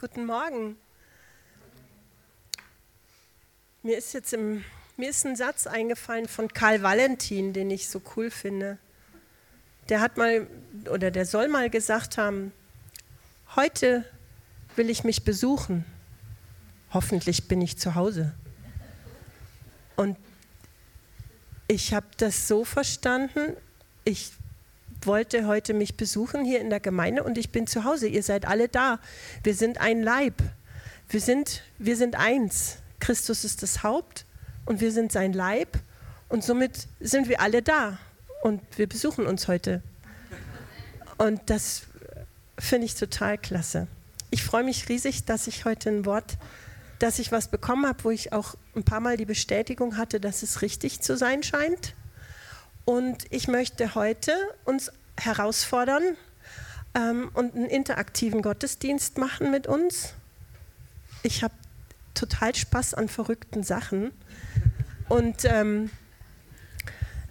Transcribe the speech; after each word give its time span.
Guten 0.00 0.26
Morgen. 0.26 0.76
Mir 3.82 3.98
ist 3.98 4.14
jetzt 4.14 4.32
im, 4.32 4.64
mir 4.96 5.10
ist 5.10 5.26
ein 5.26 5.34
Satz 5.34 5.66
eingefallen 5.66 6.28
von 6.28 6.46
Karl 6.46 6.84
Valentin, 6.84 7.52
den 7.52 7.68
ich 7.68 7.88
so 7.88 8.00
cool 8.14 8.30
finde. 8.30 8.78
Der 9.88 10.00
hat 10.00 10.16
mal 10.16 10.46
oder 10.88 11.10
der 11.10 11.26
soll 11.26 11.48
mal 11.48 11.68
gesagt 11.68 12.16
haben: 12.16 12.52
Heute 13.56 14.04
will 14.76 14.88
ich 14.88 15.02
mich 15.02 15.24
besuchen. 15.24 15.84
Hoffentlich 16.92 17.48
bin 17.48 17.60
ich 17.60 17.76
zu 17.76 17.96
Hause. 17.96 18.32
Und 19.96 20.16
ich 21.66 21.92
habe 21.92 22.06
das 22.18 22.46
so 22.46 22.64
verstanden. 22.64 23.56
Ich 24.04 24.30
wollte 25.02 25.46
heute 25.46 25.74
mich 25.74 25.96
besuchen 25.96 26.44
hier 26.44 26.60
in 26.60 26.70
der 26.70 26.80
Gemeinde 26.80 27.22
und 27.22 27.38
ich 27.38 27.50
bin 27.50 27.66
zu 27.66 27.84
Hause. 27.84 28.08
Ihr 28.08 28.22
seid 28.22 28.46
alle 28.46 28.68
da. 28.68 28.98
Wir 29.42 29.54
sind 29.54 29.80
ein 29.80 30.02
Leib. 30.02 30.42
Wir 31.08 31.20
sind, 31.20 31.62
wir 31.78 31.96
sind 31.96 32.16
eins. 32.16 32.78
Christus 33.00 33.44
ist 33.44 33.62
das 33.62 33.82
Haupt 33.82 34.26
und 34.66 34.80
wir 34.80 34.92
sind 34.92 35.12
sein 35.12 35.32
Leib 35.32 35.78
und 36.28 36.44
somit 36.44 36.88
sind 37.00 37.28
wir 37.28 37.40
alle 37.40 37.62
da 37.62 37.98
und 38.42 38.60
wir 38.76 38.88
besuchen 38.88 39.26
uns 39.26 39.48
heute. 39.48 39.82
Und 41.16 41.40
das 41.46 41.82
finde 42.58 42.86
ich 42.86 42.94
total 42.94 43.38
klasse. 43.38 43.86
Ich 44.30 44.42
freue 44.42 44.64
mich 44.64 44.88
riesig, 44.88 45.24
dass 45.24 45.46
ich 45.46 45.64
heute 45.64 45.88
ein 45.88 46.04
Wort, 46.04 46.36
dass 46.98 47.18
ich 47.18 47.32
was 47.32 47.48
bekommen 47.48 47.86
habe, 47.86 48.04
wo 48.04 48.10
ich 48.10 48.32
auch 48.32 48.56
ein 48.76 48.84
paar 48.84 49.00
Mal 49.00 49.16
die 49.16 49.24
Bestätigung 49.24 49.96
hatte, 49.96 50.20
dass 50.20 50.42
es 50.42 50.60
richtig 50.62 51.00
zu 51.00 51.16
sein 51.16 51.42
scheint. 51.42 51.94
Und 52.88 53.26
ich 53.28 53.48
möchte 53.48 53.94
heute 53.94 54.32
uns 54.64 54.90
herausfordern 55.20 56.16
ähm, 56.94 57.30
und 57.34 57.54
einen 57.54 57.66
interaktiven 57.66 58.40
Gottesdienst 58.40 59.18
machen 59.18 59.50
mit 59.50 59.66
uns. 59.66 60.14
Ich 61.22 61.42
habe 61.42 61.52
total 62.14 62.54
Spaß 62.54 62.94
an 62.94 63.10
verrückten 63.10 63.62
Sachen. 63.62 64.10
Und 65.10 65.44
ähm, 65.44 65.90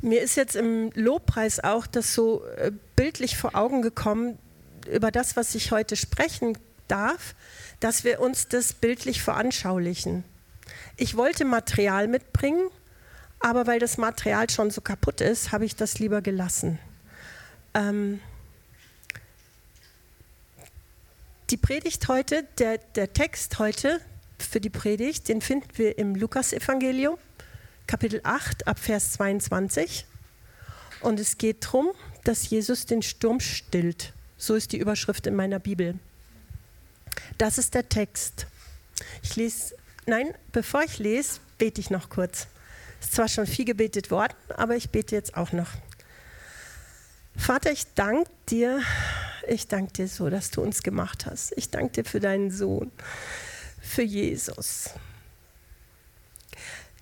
mir 0.04 0.22
ist 0.22 0.36
jetzt 0.36 0.56
im 0.56 0.92
Lobpreis 0.94 1.60
auch 1.60 1.88
das 1.88 2.14
so 2.14 2.46
äh, 2.58 2.72
bildlich 2.96 3.36
vor 3.36 3.56
Augen 3.56 3.82
gekommen, 3.82 4.38
über 4.88 5.10
das, 5.10 5.38
was 5.38 5.56
ich 5.56 5.72
heute 5.72 5.96
sprechen 5.96 6.56
darf, 6.88 7.34
dass 7.80 8.04
wir 8.04 8.20
uns 8.20 8.48
das 8.48 8.74
bildlich 8.74 9.24
veranschaulichen. 9.24 10.24
Ich 10.98 11.18
wollte 11.18 11.46
Material 11.46 12.08
mitbringen, 12.08 12.70
aber 13.40 13.68
weil 13.68 13.80
das 13.80 13.98
Material 13.98 14.50
schon 14.50 14.72
so 14.72 14.82
kaputt 14.82 15.22
ist, 15.22 15.52
habe 15.52 15.66
ich 15.66 15.76
das 15.76 16.00
lieber 16.00 16.22
gelassen. 16.22 16.80
Ähm 17.74 18.20
die 21.50 21.58
Predigt 21.58 22.08
heute, 22.08 22.44
der, 22.58 22.78
der 22.78 23.14
Text 23.14 23.60
heute 23.60 24.02
für 24.38 24.60
die 24.60 24.70
Predigt, 24.70 25.30
den 25.30 25.42
finden 25.42 25.70
wir 25.76 25.98
im 25.98 26.16
Lukasevangelium, 26.16 27.18
Kapitel 27.86 28.20
8, 28.24 28.68
ab 28.68 28.80
Vers 28.80 29.14
22. 29.14 30.06
Und 31.02 31.20
es 31.20 31.38
geht 31.38 31.66
darum, 31.66 31.92
dass 32.24 32.50
Jesus 32.50 32.86
den 32.86 33.02
Sturm 33.02 33.40
stillt. 33.40 34.14
So 34.38 34.56
ist 34.56 34.74
die 34.74 34.78
Überschrift 34.78 35.26
in 35.28 35.36
meiner 35.36 35.60
Bibel. 35.60 35.98
Das 37.38 37.58
ist 37.58 37.74
der 37.74 37.88
Text. 37.88 38.48
Ich 39.24 39.36
lese, 39.36 39.76
nein, 40.06 40.34
bevor 40.52 40.84
ich 40.84 41.00
lese, 41.00 41.40
bete 41.58 41.80
ich 41.80 41.90
noch 41.90 42.10
kurz. 42.10 42.48
Ist 43.00 43.14
zwar 43.14 43.28
schon 43.28 43.46
viel 43.46 43.66
gebetet 43.66 44.12
worden, 44.12 44.36
aber 44.56 44.76
ich 44.76 44.90
bete 44.90 45.16
jetzt 45.16 45.36
auch 45.36 45.52
noch. 45.52 45.70
Vater, 47.36 47.72
ich 47.72 47.86
danke 47.94 48.30
dir, 48.50 48.82
ich 49.48 49.68
danke 49.68 49.94
dir 49.94 50.08
so, 50.08 50.30
dass 50.30 50.52
du 50.52 50.62
uns 50.62 50.84
gemacht 50.84 51.26
hast. 51.26 51.54
Ich 51.56 51.70
danke 51.70 52.02
dir 52.02 52.06
für 52.06 52.20
deinen 52.20 52.52
Sohn, 52.52 52.92
für 53.80 54.02
Jesus. 54.02 54.90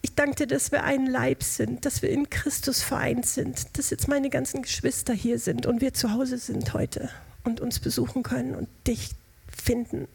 Ich 0.02 0.14
danke 0.14 0.36
dir, 0.36 0.48
dass 0.48 0.72
wir 0.72 0.84
ein 0.84 1.08
Leib 1.08 1.42
sind, 1.42 1.86
dass 1.86 2.04
wir 2.04 2.10
in 2.10 2.30
Christus 2.30 2.84
vereint 2.84 3.26
sind, 3.26 3.76
dass 3.78 3.90
jetzt 3.90 4.08
meine 4.08 4.30
ganzen 4.30 4.62
Geschwister 4.62 5.14
hier 5.14 5.40
sind 5.40 5.66
und 5.66 5.82
wir 5.82 5.96
zu 5.96 6.12
Hause 6.12 6.38
sind 6.38 6.74
heute 6.74 7.10
und 7.44 7.60
uns 7.60 7.80
besuchen 7.80 8.22
können 8.22 8.54
und 8.54 8.68
dich 8.86 9.12
finden. 9.48 10.08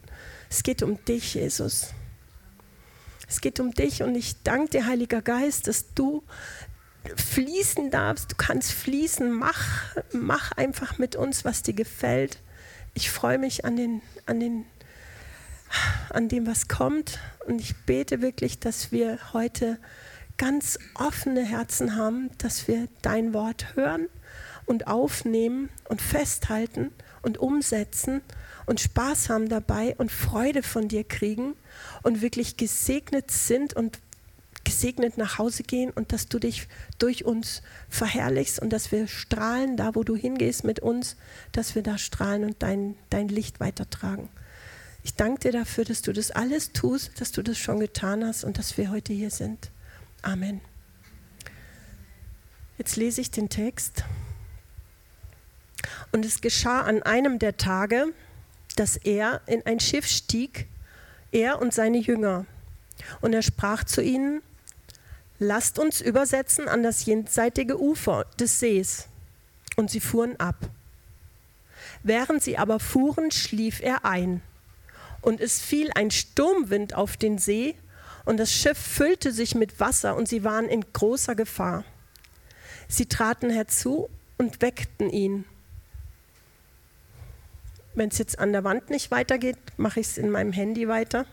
Es 0.48 0.62
geht 0.62 0.82
um 0.82 1.04
dich, 1.06 1.34
Jesus. 1.34 1.92
Es 3.30 3.40
geht 3.40 3.60
um 3.60 3.70
dich 3.70 4.02
und 4.02 4.16
ich 4.16 4.42
danke 4.42 4.70
dir, 4.70 4.86
Heiliger 4.86 5.22
Geist, 5.22 5.68
dass 5.68 5.94
du 5.94 6.24
fließen 7.14 7.92
darfst. 7.92 8.32
Du 8.32 8.36
kannst 8.36 8.72
fließen. 8.72 9.30
Mach, 9.32 9.94
mach 10.12 10.50
einfach 10.52 10.98
mit 10.98 11.14
uns, 11.14 11.44
was 11.44 11.62
dir 11.62 11.72
gefällt. 11.72 12.40
Ich 12.92 13.08
freue 13.08 13.38
mich 13.38 13.64
an, 13.64 13.76
den, 13.76 14.02
an, 14.26 14.40
den, 14.40 14.66
an 16.10 16.28
dem, 16.28 16.44
was 16.44 16.66
kommt. 16.66 17.20
Und 17.46 17.60
ich 17.60 17.76
bete 17.86 18.20
wirklich, 18.20 18.58
dass 18.58 18.90
wir 18.90 19.20
heute 19.32 19.78
ganz 20.36 20.80
offene 20.96 21.44
Herzen 21.44 21.94
haben, 21.94 22.30
dass 22.38 22.66
wir 22.66 22.88
dein 23.00 23.32
Wort 23.32 23.76
hören 23.76 24.08
und 24.66 24.88
aufnehmen 24.88 25.68
und 25.88 26.02
festhalten 26.02 26.90
und 27.22 27.38
umsetzen 27.38 28.22
und 28.66 28.80
Spaß 28.80 29.28
haben 29.28 29.48
dabei 29.48 29.94
und 29.98 30.10
Freude 30.10 30.64
von 30.64 30.88
dir 30.88 31.04
kriegen 31.04 31.54
und 32.02 32.22
wirklich 32.22 32.56
gesegnet 32.56 33.30
sind 33.30 33.74
und 33.74 33.98
gesegnet 34.64 35.16
nach 35.16 35.38
Hause 35.38 35.62
gehen 35.62 35.90
und 35.90 36.12
dass 36.12 36.28
du 36.28 36.38
dich 36.38 36.68
durch 36.98 37.24
uns 37.24 37.62
verherrlichst 37.88 38.60
und 38.60 38.70
dass 38.70 38.92
wir 38.92 39.08
strahlen, 39.08 39.76
da 39.76 39.94
wo 39.94 40.04
du 40.04 40.16
hingehst 40.16 40.64
mit 40.64 40.80
uns, 40.80 41.16
dass 41.52 41.74
wir 41.74 41.82
da 41.82 41.98
strahlen 41.98 42.44
und 42.44 42.62
dein, 42.62 42.96
dein 43.08 43.28
Licht 43.28 43.60
weitertragen. 43.60 44.28
Ich 45.02 45.14
danke 45.14 45.40
dir 45.40 45.52
dafür, 45.52 45.84
dass 45.84 46.02
du 46.02 46.12
das 46.12 46.30
alles 46.30 46.72
tust, 46.72 47.20
dass 47.20 47.32
du 47.32 47.42
das 47.42 47.58
schon 47.58 47.80
getan 47.80 48.24
hast 48.24 48.44
und 48.44 48.58
dass 48.58 48.76
wir 48.76 48.90
heute 48.90 49.12
hier 49.12 49.30
sind. 49.30 49.70
Amen. 50.22 50.60
Jetzt 52.76 52.96
lese 52.96 53.20
ich 53.20 53.30
den 53.30 53.48
Text. 53.48 54.04
Und 56.12 56.24
es 56.24 56.40
geschah 56.40 56.82
an 56.82 57.02
einem 57.02 57.38
der 57.38 57.56
Tage, 57.56 58.12
dass 58.76 58.96
er 58.96 59.40
in 59.46 59.64
ein 59.64 59.80
Schiff 59.80 60.06
stieg, 60.06 60.66
er 61.32 61.60
und 61.60 61.74
seine 61.74 61.98
Jünger. 61.98 62.46
Und 63.20 63.32
er 63.32 63.42
sprach 63.42 63.84
zu 63.84 64.02
ihnen, 64.02 64.42
lasst 65.38 65.78
uns 65.78 66.00
übersetzen 66.00 66.68
an 66.68 66.82
das 66.82 67.04
jenseitige 67.06 67.80
Ufer 67.80 68.26
des 68.38 68.60
Sees. 68.60 69.06
Und 69.76 69.90
sie 69.90 70.00
fuhren 70.00 70.38
ab. 70.38 70.56
Während 72.02 72.42
sie 72.42 72.58
aber 72.58 72.80
fuhren, 72.80 73.30
schlief 73.30 73.80
er 73.80 74.04
ein. 74.04 74.42
Und 75.22 75.40
es 75.40 75.60
fiel 75.60 75.90
ein 75.94 76.10
Sturmwind 76.10 76.94
auf 76.94 77.16
den 77.16 77.38
See, 77.38 77.74
und 78.24 78.36
das 78.36 78.52
Schiff 78.52 78.78
füllte 78.78 79.32
sich 79.32 79.54
mit 79.54 79.80
Wasser, 79.80 80.14
und 80.14 80.28
sie 80.28 80.44
waren 80.44 80.68
in 80.68 80.84
großer 80.92 81.34
Gefahr. 81.34 81.84
Sie 82.88 83.06
traten 83.06 83.50
herzu 83.50 84.08
und 84.36 84.62
weckten 84.62 85.10
ihn 85.10 85.44
wenn 88.00 88.08
es 88.08 88.16
jetzt 88.16 88.38
an 88.38 88.52
der 88.52 88.64
Wand 88.64 88.88
nicht 88.88 89.10
weitergeht, 89.10 89.58
mache 89.76 90.00
ich 90.00 90.06
es 90.06 90.16
in 90.16 90.30
meinem 90.30 90.52
Handy 90.52 90.88
weiter. 90.88 91.26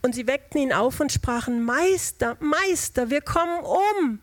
Und 0.00 0.14
sie 0.14 0.26
weckten 0.26 0.62
ihn 0.62 0.72
auf 0.72 0.98
und 0.98 1.12
sprachen, 1.12 1.62
Meister, 1.62 2.38
Meister, 2.40 3.10
wir 3.10 3.20
kommen 3.20 3.62
um. 3.62 4.18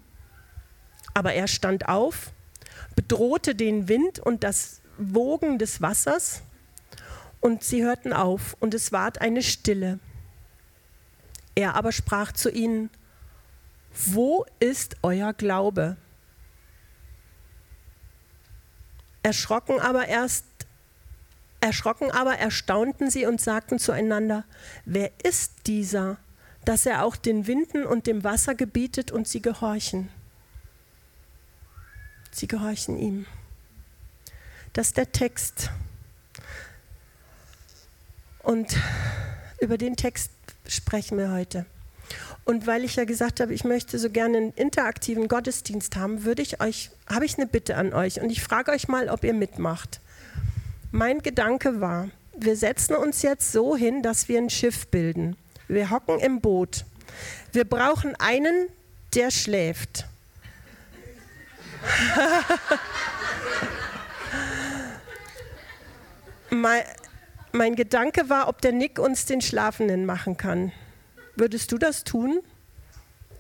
Aber 1.14 1.34
er 1.34 1.48
stand 1.48 1.88
auf, 1.88 2.32
bedrohte 2.96 3.54
den 3.54 3.88
Wind 3.88 4.18
und 4.18 4.44
das 4.44 4.82
Wogen 4.98 5.59
des 5.59 5.84
Wassers, 5.84 6.42
und 7.42 7.64
sie 7.64 7.84
hörten 7.84 8.14
auf, 8.14 8.58
und 8.59 8.74
es 8.74 8.92
ward 8.92 9.22
eine 9.22 9.44
Stille. 9.44 10.00
Er 11.53 11.76
aber 11.76 11.92
sprach 11.92 12.32
zu 12.32 12.50
ihnen, 12.50 12.90
wo 13.94 14.48
ist 14.59 14.96
euer 15.03 15.32
Glaube? 15.34 15.98
Erschrocken 19.24 19.80
aber 19.80 20.08
erst, 20.08 20.46
erschrocken 21.59 22.12
aber 22.12 22.38
erstaunten 22.38 23.12
sie 23.12 23.26
und 23.26 23.40
sagten 23.40 23.79
zueinander, 23.79 24.46
wer 24.85 25.12
ist 25.23 25.68
dieser, 25.68 26.18
dass 26.66 26.85
er 26.85 27.03
auch 27.03 27.16
den 27.16 27.47
Winden 27.47 27.85
und 27.85 28.08
dem 28.08 28.23
Wasser 28.23 28.56
gebietet 28.56 29.12
und 29.12 29.28
sie 29.28 29.41
gehorchen? 29.41 30.09
Sie 32.32 32.47
gehorchen 32.47 32.97
ihm. 32.97 33.26
Das 34.73 34.88
ist 34.88 34.97
der 34.97 35.12
Text. 35.12 35.70
Und 38.40 38.78
über 39.59 39.78
den 39.78 39.96
Text 39.96 40.32
sprechen 40.66 41.17
wir 41.17 41.32
heute. 41.32 41.66
Und 42.43 42.67
weil 42.67 42.84
ich 42.84 42.96
ja 42.96 43.05
gesagt 43.05 43.40
habe, 43.40 43.53
ich 43.53 43.63
möchte 43.63 43.99
so 43.99 44.09
gerne 44.09 44.37
einen 44.37 44.53
interaktiven 44.53 45.28
Gottesdienst 45.28 45.96
haben, 45.96 46.23
würde 46.23 46.41
ich 46.41 46.61
euch, 46.61 46.91
habe 47.08 47.25
ich 47.25 47.37
eine 47.37 47.47
Bitte 47.47 47.78
an 47.78 47.93
euch 47.93 48.22
und 48.22 48.29
ich 48.29 48.41
frage 48.41 48.72
euch 48.72 48.87
mal, 48.87 49.09
ob 49.09 49.23
ihr 49.23 49.34
mitmacht. 49.34 49.99
Mein 50.91 51.22
Gedanke 51.22 51.79
war, 51.79 52.09
wir 52.35 52.55
setzen 52.55 52.96
uns 52.96 53.22
jetzt 53.22 53.52
so 53.52 53.75
hin, 53.75 54.02
dass 54.02 54.28
wir 54.28 54.40
ein 54.40 54.49
Schiff 54.49 54.87
bilden. 54.87 55.35
Wir 55.67 55.90
hocken 55.90 56.19
im 56.19 56.41
Boot. 56.41 56.85
Wir 57.52 57.66
brauchen 57.66 58.16
einen, 58.16 58.67
der 59.14 59.31
schläft. 59.31 60.05
mein, 66.49 66.84
mein 67.52 67.75
Gedanke 67.75 68.29
war, 68.29 68.47
ob 68.47 68.61
der 68.61 68.72
Nick 68.72 68.99
uns 68.99 69.25
den 69.25 69.41
Schlafenden 69.41 70.05
machen 70.05 70.37
kann. 70.37 70.72
Würdest 71.41 71.72
du 71.72 71.79
das 71.79 72.03
tun? 72.03 72.41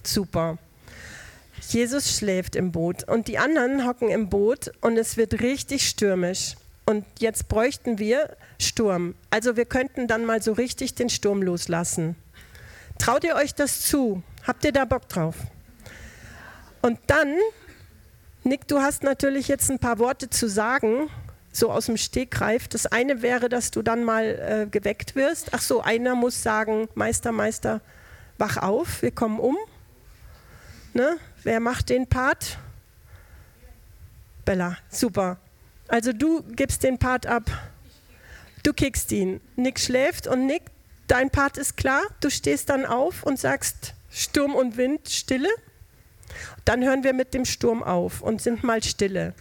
Super. 0.03 0.57
Jesus 1.69 2.17
schläft 2.17 2.55
im 2.55 2.71
Boot 2.71 3.07
und 3.07 3.27
die 3.27 3.37
anderen 3.37 3.85
hocken 3.85 4.09
im 4.09 4.27
Boot 4.27 4.71
und 4.81 4.97
es 4.97 5.17
wird 5.17 5.39
richtig 5.41 5.87
stürmisch. 5.87 6.55
Und 6.87 7.05
jetzt 7.19 7.47
bräuchten 7.47 7.99
wir 7.99 8.35
Sturm. 8.59 9.13
Also 9.29 9.55
wir 9.55 9.65
könnten 9.65 10.07
dann 10.07 10.25
mal 10.25 10.41
so 10.41 10.53
richtig 10.53 10.95
den 10.95 11.11
Sturm 11.11 11.43
loslassen. 11.43 12.15
Traut 12.97 13.23
ihr 13.23 13.35
euch 13.35 13.53
das 13.53 13.81
zu? 13.81 14.23
Habt 14.47 14.65
ihr 14.65 14.71
da 14.71 14.85
Bock 14.85 15.07
drauf? 15.07 15.35
Und 16.81 16.97
dann, 17.05 17.35
Nick, 18.43 18.67
du 18.67 18.79
hast 18.79 19.03
natürlich 19.03 19.47
jetzt 19.47 19.69
ein 19.69 19.77
paar 19.77 19.99
Worte 19.99 20.27
zu 20.27 20.49
sagen, 20.49 21.07
so 21.51 21.71
aus 21.71 21.87
dem 21.87 21.97
Stegreif. 21.97 22.67
Das 22.67 22.85
eine 22.85 23.21
wäre, 23.21 23.49
dass 23.49 23.71
du 23.71 23.81
dann 23.81 24.03
mal 24.03 24.25
äh, 24.25 24.67
geweckt 24.69 25.15
wirst. 25.15 25.53
Ach 25.53 25.61
so, 25.61 25.81
einer 25.81 26.15
muss 26.15 26.41
sagen, 26.41 26.87
Meister, 26.95 27.31
Meister, 27.31 27.81
wach 28.37 28.57
auf, 28.57 29.01
wir 29.01 29.11
kommen 29.11 29.39
um. 29.39 29.57
Ne? 30.93 31.17
Wer 31.43 31.59
macht 31.59 31.89
den 31.89 32.07
Part? 32.07 32.57
Bella, 34.45 34.77
super. 34.89 35.37
Also 35.87 36.13
du 36.13 36.43
gibst 36.43 36.83
den 36.83 36.97
Part 36.97 37.27
ab. 37.27 37.43
Du 38.63 38.73
kickst 38.73 39.11
ihn. 39.11 39.41
Nick 39.55 39.79
schläft 39.79 40.27
und 40.27 40.45
Nick, 40.45 40.63
dein 41.07 41.29
Part 41.29 41.57
ist 41.57 41.77
klar. 41.77 42.01
Du 42.19 42.29
stehst 42.29 42.69
dann 42.69 42.85
auf 42.85 43.23
und 43.23 43.39
sagst 43.39 43.93
Sturm 44.09 44.55
und 44.55 44.77
Wind, 44.77 45.09
Stille. 45.09 45.49
Dann 46.65 46.83
hören 46.83 47.03
wir 47.03 47.13
mit 47.13 47.33
dem 47.33 47.45
Sturm 47.45 47.83
auf 47.83 48.21
und 48.21 48.41
sind 48.41 48.63
mal 48.63 48.83
stille. 48.83 49.33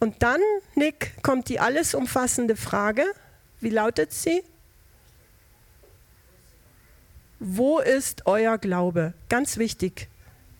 Und 0.00 0.22
dann, 0.22 0.40
Nick, 0.74 1.22
kommt 1.22 1.48
die 1.48 1.58
alles 1.60 1.94
umfassende 1.94 2.56
Frage. 2.56 3.04
Wie 3.60 3.70
lautet 3.70 4.12
sie? 4.12 4.42
Wo 7.40 7.78
ist 7.78 8.26
euer 8.26 8.58
Glaube? 8.58 9.14
Ganz 9.28 9.58
wichtig. 9.58 10.08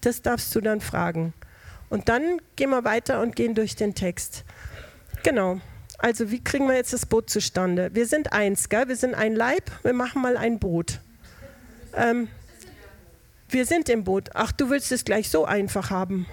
Das 0.01 0.23
darfst 0.23 0.55
du 0.55 0.61
dann 0.61 0.81
fragen. 0.81 1.33
Und 1.91 2.09
dann 2.09 2.41
gehen 2.57 2.71
wir 2.71 2.85
weiter 2.85 3.21
und 3.21 3.37
gehen 3.37 3.55
durch 3.55 3.77
den 3.77 3.95
Text. 3.95 4.45
Genau. 5.23 5.61
Also 5.99 6.31
wie 6.31 6.43
kriegen 6.43 6.69
wir 6.69 6.77
jetzt 6.77 6.93
das 6.93 7.07
Boot 7.07 7.31
zustande? 7.31 7.91
Wir 7.93 8.07
sind 8.07 8.33
eins, 8.33 8.69
gell? 8.69 8.87
wir 8.87 8.97
sind 8.97 9.15
ein 9.15 9.35
Leib, 9.35 9.71
wir 9.83 9.93
machen 9.93 10.23
mal 10.23 10.37
ein 10.37 10.61
Boot. 10.61 11.01
Ähm, 11.95 12.29
wir 13.49 13.67
sind 13.67 13.89
im 13.89 14.05
Boot. 14.05 14.31
Ach, 14.35 14.53
du 14.53 14.71
willst 14.71 14.93
es 14.93 15.05
gleich 15.05 15.29
so 15.29 15.45
einfach 15.45 15.91
haben. 15.91 16.27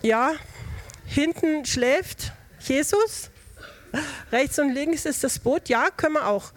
Ja, 0.00 0.32
hinten 1.08 1.64
schläft 1.64 2.32
Jesus, 2.60 3.30
rechts 4.30 4.58
und 4.58 4.72
links 4.72 5.04
ist 5.04 5.24
das 5.24 5.38
Boot. 5.38 5.68
Ja, 5.68 5.90
können 5.90 6.14
wir 6.14 6.26
auch. 6.26 6.52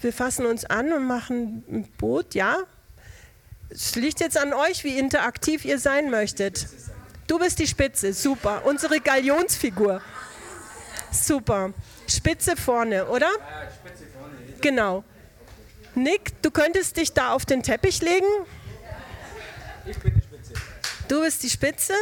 Wir 0.00 0.12
fassen 0.12 0.44
uns 0.44 0.66
an 0.66 0.92
und 0.92 1.06
machen 1.06 1.64
ein 1.66 1.88
Boot, 1.96 2.34
ja. 2.34 2.58
Es 3.70 3.94
liegt 3.94 4.20
jetzt 4.20 4.36
an 4.36 4.52
euch, 4.52 4.84
wie 4.84 4.98
interaktiv 4.98 5.64
ihr 5.64 5.78
sein 5.78 6.10
möchtet. 6.10 6.66
Du 7.26 7.38
bist 7.38 7.58
die 7.58 7.66
Spitze, 7.66 8.12
super. 8.12 8.66
Unsere 8.66 9.00
Galionsfigur. 9.00 10.02
Super. 11.10 11.72
Spitze 12.06 12.54
vorne, 12.54 13.06
oder? 13.06 13.30
Genau. 14.60 15.04
Nick, 15.94 16.42
du 16.42 16.50
könntest 16.50 16.98
dich 16.98 17.12
da 17.12 17.32
auf 17.32 17.46
den 17.46 17.62
Teppich 17.62 18.02
legen. 18.02 18.26
Ich 19.86 19.98
bin 19.98 20.14
die 20.14 20.22
Spitze. 20.22 20.54
Du 21.08 21.20
bist 21.20 21.42
die 21.42 21.50
Spitze. 21.50 21.94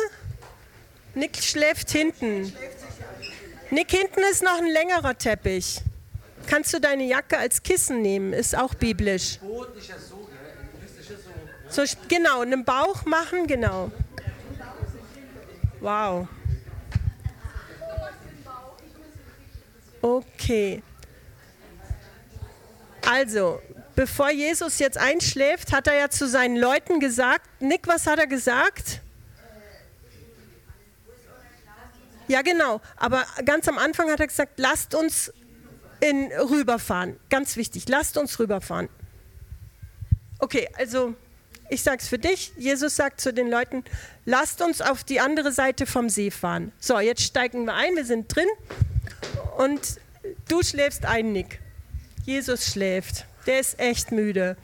Nick 1.15 1.37
schläft 1.37 1.91
hinten. 1.91 2.53
Nick, 3.71 3.91
hinten 3.91 4.21
ist 4.31 4.43
noch 4.43 4.59
ein 4.59 4.67
längerer 4.67 5.17
Teppich. 5.17 5.81
Kannst 6.47 6.73
du 6.75 6.81
deine 6.81 7.05
Jacke 7.05 7.39
als 7.39 7.63
Kissen 7.63 8.03
nehmen? 8.03 8.33
Ist 8.33 8.57
auch 8.57 8.75
biblisch. 8.75 9.39
So, 11.69 11.83
genau, 12.09 12.43
einen 12.43 12.65
Bauch 12.65 13.05
machen, 13.07 13.47
genau. 13.47 13.91
Wow. 15.81 16.29
Okay. 20.03 20.83
Also, 23.07 23.61
bevor 23.95 24.31
Jesus 24.31 24.79
jetzt 24.79 24.99
einschläft, 24.99 25.73
hat 25.73 25.87
er 25.87 25.95
ja 25.95 26.11
zu 26.11 26.29
seinen 26.29 26.57
Leuten 26.57 27.01
gesagt, 27.01 27.49
Nick, 27.61 27.87
was 27.87 28.07
hat 28.07 28.19
er 28.19 28.27
gesagt? 28.27 29.01
Ja, 32.29 32.43
genau. 32.43 32.81
Aber 32.97 33.27
ganz 33.45 33.69
am 33.69 33.79
Anfang 33.79 34.11
hat 34.11 34.21
er 34.21 34.27
gesagt, 34.27 34.53
lasst 34.57 34.95
uns 34.95 35.33
in, 36.01 36.33
rüberfahren. 36.33 37.19
Ganz 37.31 37.57
wichtig, 37.57 37.89
lasst 37.89 38.17
uns 38.17 38.39
rüberfahren. 38.39 38.89
Okay, 40.39 40.69
also 40.77 41.15
ich 41.69 41.83
sage 41.83 41.99
es 42.01 42.09
für 42.09 42.19
dich. 42.19 42.53
Jesus 42.57 42.97
sagt 42.97 43.21
zu 43.21 43.33
den 43.33 43.49
Leuten, 43.49 43.85
lasst 44.25 44.61
uns 44.63 44.81
auf 44.83 45.05
die 45.05 45.21
andere 45.21 45.53
Seite 45.53 45.87
vom 45.87 46.09
See 46.09 46.31
fahren. 46.31 46.73
So, 46.79 46.99
jetzt 47.01 47.23
steigen 47.23 47.65
wir 47.65 47.75
ein, 47.75 47.97
wir 47.97 48.05
sind 48.05 48.35
drin 48.35 48.49
und 49.59 50.01
du 50.49 50.63
schläfst 50.63 51.05
ein, 51.05 51.33
Nick. 51.33 51.61
Jesus 52.25 52.67
schläft. 52.67 53.27
Der 53.47 53.61
ist 53.61 53.79
echt 53.79 54.13
müde. 54.13 54.57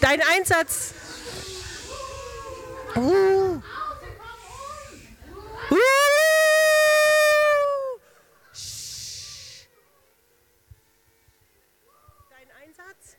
Dein 0.00 0.20
Einsatz. 0.36 0.94
Uh. 2.94 3.00
Uh. 3.00 3.62
Dein 12.30 12.50
Einsatz. 12.62 13.16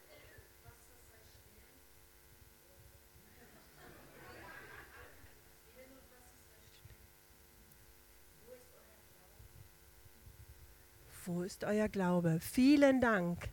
Ist 11.44 11.66
euer 11.66 11.90
Glaube? 11.90 12.40
Vielen 12.40 13.02
Dank. 13.02 13.50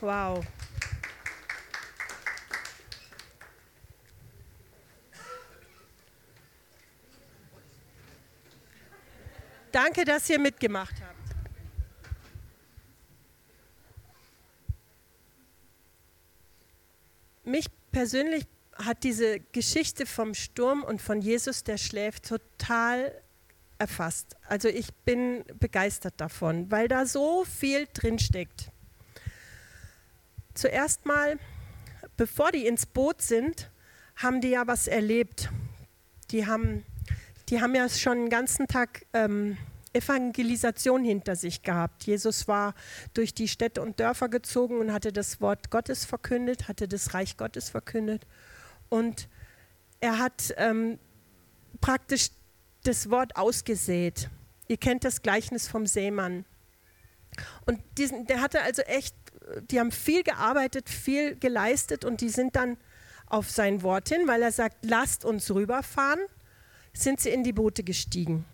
Wow. 0.00 0.44
Danke, 9.70 10.04
dass 10.04 10.28
ihr 10.30 10.38
mitgemacht 10.38 10.94
habt. 11.00 11.12
Mich 17.44 17.66
persönlich 17.90 18.46
hat 18.74 19.04
diese 19.04 19.40
Geschichte 19.40 20.06
vom 20.06 20.34
Sturm 20.34 20.82
und 20.82 21.02
von 21.02 21.20
Jesus, 21.20 21.62
der 21.62 21.76
schläft, 21.76 22.26
total 22.28 23.21
erfasst. 23.82 24.36
Also 24.48 24.68
ich 24.68 24.94
bin 25.04 25.44
begeistert 25.58 26.14
davon, 26.18 26.70
weil 26.70 26.86
da 26.86 27.04
so 27.04 27.44
viel 27.44 27.88
drin 27.92 28.20
steckt. 28.20 28.70
Zuerst 30.54 31.04
mal, 31.04 31.36
bevor 32.16 32.52
die 32.52 32.66
ins 32.66 32.86
Boot 32.86 33.22
sind, 33.22 33.70
haben 34.14 34.40
die 34.40 34.50
ja 34.50 34.68
was 34.68 34.86
erlebt. 34.86 35.50
Die 36.30 36.46
haben, 36.46 36.84
die 37.48 37.60
haben 37.60 37.74
ja 37.74 37.88
schon 37.88 38.18
den 38.18 38.30
ganzen 38.30 38.68
Tag 38.68 39.04
ähm, 39.14 39.58
Evangelisation 39.92 41.04
hinter 41.04 41.34
sich 41.34 41.62
gehabt. 41.62 42.04
Jesus 42.04 42.46
war 42.46 42.74
durch 43.14 43.34
die 43.34 43.48
Städte 43.48 43.82
und 43.82 43.98
Dörfer 43.98 44.28
gezogen 44.28 44.78
und 44.78 44.92
hatte 44.92 45.12
das 45.12 45.40
Wort 45.40 45.70
Gottes 45.70 46.04
verkündet, 46.04 46.68
hatte 46.68 46.86
das 46.86 47.14
Reich 47.14 47.36
Gottes 47.36 47.68
verkündet. 47.70 48.28
Und 48.88 49.28
er 50.00 50.20
hat 50.20 50.54
ähm, 50.56 51.00
praktisch 51.80 52.30
das 52.84 53.10
Wort 53.10 53.36
ausgesät. 53.36 54.28
Ihr 54.68 54.76
kennt 54.76 55.04
das 55.04 55.22
Gleichnis 55.22 55.68
vom 55.68 55.86
Seemann. 55.86 56.44
Und 57.66 57.80
diesen, 57.98 58.26
der 58.26 58.40
hatte 58.40 58.62
also 58.62 58.82
echt 58.82 59.14
die 59.70 59.80
haben 59.80 59.92
viel 59.92 60.22
gearbeitet, 60.22 60.88
viel 60.88 61.36
geleistet 61.36 62.04
und 62.04 62.20
die 62.20 62.28
sind 62.28 62.56
dann 62.56 62.76
auf 63.26 63.50
sein 63.50 63.82
Wort 63.82 64.08
hin, 64.08 64.26
weil 64.26 64.42
er 64.42 64.52
sagt, 64.52 64.76
lasst 64.82 65.24
uns 65.24 65.50
rüberfahren, 65.50 66.20
sind 66.92 67.20
sie 67.20 67.30
in 67.30 67.44
die 67.44 67.52
Boote 67.52 67.82
gestiegen. 67.82 68.44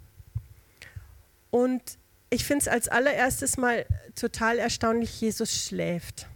Und 1.50 1.82
ich 2.30 2.44
finde 2.44 2.62
es 2.62 2.68
als 2.68 2.88
allererstes 2.88 3.56
mal 3.56 3.86
total 4.14 4.58
erstaunlich, 4.58 5.20
Jesus 5.20 5.64
schläft. 5.64 6.28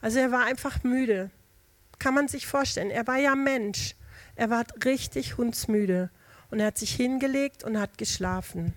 Also 0.00 0.18
er 0.18 0.32
war 0.32 0.44
einfach 0.44 0.82
müde. 0.82 1.30
kann 1.98 2.14
man 2.14 2.28
sich 2.28 2.46
vorstellen, 2.46 2.90
er 2.90 3.06
war 3.06 3.18
ja 3.18 3.34
Mensch. 3.34 3.94
Er 4.34 4.48
war 4.48 4.64
richtig 4.84 5.36
hundsmüde 5.36 6.10
und 6.50 6.60
er 6.60 6.66
hat 6.66 6.78
sich 6.78 6.94
hingelegt 6.94 7.64
und 7.64 7.78
hat 7.78 7.98
geschlafen. 7.98 8.74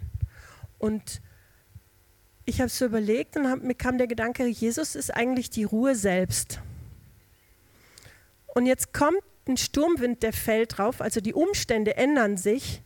Und 0.79 1.21
ich 2.45 2.59
habe 2.59 2.69
so 2.69 2.85
überlegt 2.85 3.37
und 3.37 3.49
hab, 3.49 3.63
mir 3.63 3.75
kam 3.75 3.97
der 3.97 4.07
Gedanke, 4.07 4.45
Jesus 4.45 4.95
ist 4.95 5.13
eigentlich 5.13 5.49
die 5.49 5.63
Ruhe 5.63 5.95
selbst. 5.95 6.59
Und 8.47 8.65
jetzt 8.65 8.93
kommt 8.93 9.23
ein 9.47 9.57
Sturmwind, 9.57 10.23
der 10.23 10.33
fällt 10.33 10.77
drauf, 10.77 11.01
also 11.01 11.21
die 11.21 11.33
Umstände 11.33 11.97
ändern 11.97 12.37
sich 12.37 12.81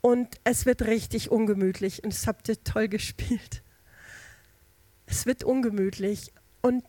und 0.00 0.36
es 0.44 0.66
wird 0.66 0.82
richtig 0.82 1.30
ungemütlich. 1.30 2.04
Und 2.04 2.12
das 2.12 2.26
habt 2.26 2.48
ihr 2.48 2.62
toll 2.62 2.88
gespielt. 2.88 3.62
Es 5.06 5.26
wird 5.26 5.44
ungemütlich. 5.44 6.32
Und 6.62 6.84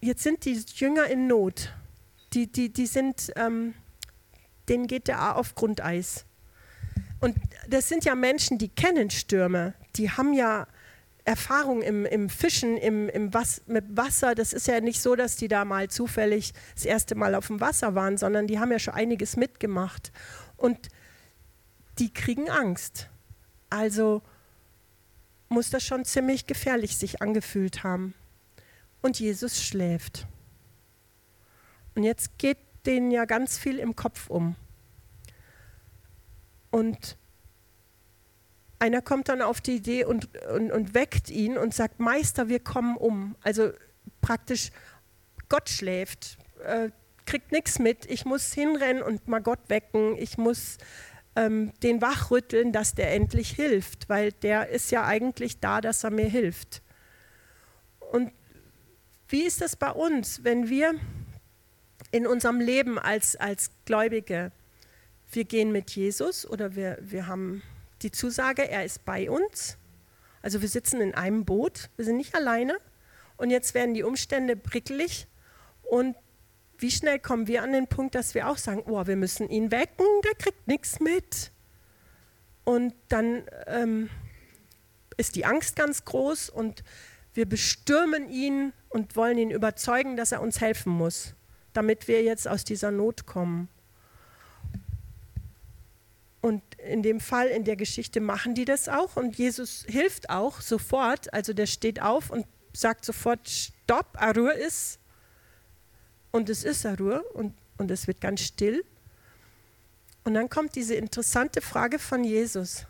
jetzt 0.00 0.22
sind 0.22 0.44
die 0.44 0.62
Jünger 0.74 1.06
in 1.06 1.26
Not. 1.26 1.72
Die, 2.32 2.46
die, 2.46 2.72
die 2.72 2.86
sind, 2.86 3.32
ähm, 3.36 3.74
denen 4.70 4.86
geht 4.86 5.08
der 5.08 5.20
A 5.20 5.32
auf 5.32 5.54
Grundeis. 5.54 6.24
Und 7.20 7.36
das 7.68 7.88
sind 7.88 8.04
ja 8.04 8.14
Menschen, 8.14 8.56
die 8.56 8.68
kennen 8.68 9.10
Stürme. 9.10 9.74
Die 9.96 10.10
haben 10.10 10.32
ja 10.32 10.66
Erfahrung 11.24 11.82
im, 11.82 12.06
im 12.06 12.30
Fischen, 12.30 12.76
im, 12.78 13.08
im 13.08 13.34
Was, 13.34 13.62
mit 13.66 13.84
Wasser. 13.96 14.34
Das 14.34 14.52
ist 14.52 14.66
ja 14.66 14.80
nicht 14.80 15.02
so, 15.02 15.14
dass 15.16 15.36
die 15.36 15.48
da 15.48 15.64
mal 15.64 15.88
zufällig 15.88 16.52
das 16.74 16.84
erste 16.86 17.14
Mal 17.14 17.34
auf 17.34 17.48
dem 17.48 17.60
Wasser 17.60 17.94
waren, 17.94 18.16
sondern 18.16 18.46
die 18.46 18.58
haben 18.58 18.72
ja 18.72 18.78
schon 18.78 18.94
einiges 18.94 19.36
mitgemacht. 19.36 20.12
Und 20.56 20.88
die 21.98 22.12
kriegen 22.12 22.48
Angst. 22.48 23.08
Also 23.68 24.22
muss 25.48 25.70
das 25.70 25.84
schon 25.84 26.04
ziemlich 26.04 26.46
gefährlich 26.46 26.96
sich 26.96 27.20
angefühlt 27.20 27.84
haben. 27.84 28.14
Und 29.02 29.20
Jesus 29.20 29.62
schläft. 29.62 30.26
Und 31.94 32.04
jetzt 32.04 32.38
geht 32.38 32.58
denen 32.86 33.10
ja 33.10 33.24
ganz 33.24 33.58
viel 33.58 33.78
im 33.78 33.96
Kopf 33.96 34.28
um. 34.28 34.56
Und 36.70 37.16
einer 38.78 39.02
kommt 39.02 39.28
dann 39.28 39.42
auf 39.42 39.60
die 39.60 39.76
Idee 39.76 40.04
und, 40.04 40.28
und, 40.46 40.72
und 40.72 40.94
weckt 40.94 41.30
ihn 41.30 41.58
und 41.58 41.74
sagt, 41.74 42.00
Meister, 42.00 42.48
wir 42.48 42.60
kommen 42.60 42.96
um. 42.96 43.36
Also 43.42 43.72
praktisch, 44.20 44.70
Gott 45.48 45.68
schläft, 45.68 46.38
äh, 46.64 46.90
kriegt 47.26 47.52
nichts 47.52 47.78
mit. 47.78 48.06
Ich 48.10 48.24
muss 48.24 48.52
hinrennen 48.52 49.02
und 49.02 49.28
mal 49.28 49.40
Gott 49.40 49.60
wecken. 49.68 50.16
Ich 50.16 50.38
muss 50.38 50.78
ähm, 51.36 51.72
den 51.82 52.00
wachrütteln, 52.00 52.72
dass 52.72 52.94
der 52.94 53.12
endlich 53.12 53.50
hilft, 53.50 54.08
weil 54.08 54.32
der 54.32 54.68
ist 54.68 54.90
ja 54.90 55.04
eigentlich 55.04 55.60
da, 55.60 55.80
dass 55.80 56.04
er 56.04 56.10
mir 56.10 56.28
hilft. 56.28 56.82
Und 58.12 58.32
wie 59.28 59.42
ist 59.42 59.60
das 59.60 59.76
bei 59.76 59.90
uns, 59.90 60.42
wenn 60.42 60.68
wir 60.68 60.94
in 62.10 62.26
unserem 62.26 62.60
Leben 62.60 62.98
als, 62.98 63.36
als 63.36 63.70
Gläubige, 63.84 64.52
wir 65.32 65.44
gehen 65.44 65.72
mit 65.72 65.90
Jesus 65.90 66.46
oder 66.46 66.74
wir, 66.74 66.98
wir 67.00 67.26
haben 67.26 67.62
die 68.02 68.10
Zusage, 68.10 68.68
er 68.68 68.84
ist 68.84 69.04
bei 69.04 69.30
uns. 69.30 69.76
Also 70.42 70.62
wir 70.62 70.68
sitzen 70.68 71.00
in 71.00 71.14
einem 71.14 71.44
Boot, 71.44 71.90
wir 71.96 72.04
sind 72.04 72.16
nicht 72.16 72.34
alleine. 72.34 72.78
Und 73.36 73.50
jetzt 73.50 73.74
werden 73.74 73.94
die 73.94 74.02
Umstände 74.02 74.56
prickelig 74.56 75.26
und 75.82 76.16
wie 76.78 76.90
schnell 76.90 77.18
kommen 77.18 77.46
wir 77.46 77.62
an 77.62 77.72
den 77.72 77.86
Punkt, 77.86 78.14
dass 78.14 78.34
wir 78.34 78.48
auch 78.48 78.56
sagen, 78.56 78.82
oh, 78.86 79.06
wir 79.06 79.16
müssen 79.16 79.48
ihn 79.48 79.70
wecken, 79.70 80.06
der 80.24 80.34
kriegt 80.34 80.66
nichts 80.66 80.98
mit. 81.00 81.52
Und 82.64 82.94
dann 83.08 83.42
ähm, 83.66 84.08
ist 85.16 85.36
die 85.36 85.44
Angst 85.44 85.76
ganz 85.76 86.04
groß 86.04 86.48
und 86.48 86.82
wir 87.34 87.46
bestürmen 87.46 88.30
ihn 88.30 88.72
und 88.88 89.16
wollen 89.16 89.38
ihn 89.38 89.50
überzeugen, 89.50 90.16
dass 90.16 90.32
er 90.32 90.40
uns 90.40 90.60
helfen 90.60 90.92
muss, 90.92 91.34
damit 91.72 92.08
wir 92.08 92.22
jetzt 92.22 92.48
aus 92.48 92.64
dieser 92.64 92.90
Not 92.90 93.26
kommen. 93.26 93.68
Und 96.40 96.62
in 96.78 97.02
dem 97.02 97.20
Fall, 97.20 97.48
in 97.48 97.64
der 97.64 97.76
Geschichte 97.76 98.20
machen 98.20 98.54
die 98.54 98.64
das 98.64 98.88
auch 98.88 99.16
und 99.16 99.36
Jesus 99.36 99.84
hilft 99.86 100.30
auch 100.30 100.60
sofort. 100.60 101.32
Also 101.34 101.52
der 101.52 101.66
steht 101.66 102.00
auf 102.00 102.30
und 102.30 102.46
sagt 102.72 103.04
sofort, 103.04 103.48
stopp, 103.48 104.06
Arur 104.14 104.54
ist 104.54 104.98
und 106.30 106.48
es 106.48 106.64
ist 106.64 106.86
Ruhe 106.86 107.22
und, 107.34 107.54
und 107.76 107.90
es 107.90 108.06
wird 108.06 108.20
ganz 108.20 108.40
still. 108.40 108.84
Und 110.24 110.34
dann 110.34 110.48
kommt 110.48 110.76
diese 110.76 110.94
interessante 110.94 111.60
Frage 111.60 111.98
von 111.98 112.24
Jesus. 112.24 112.86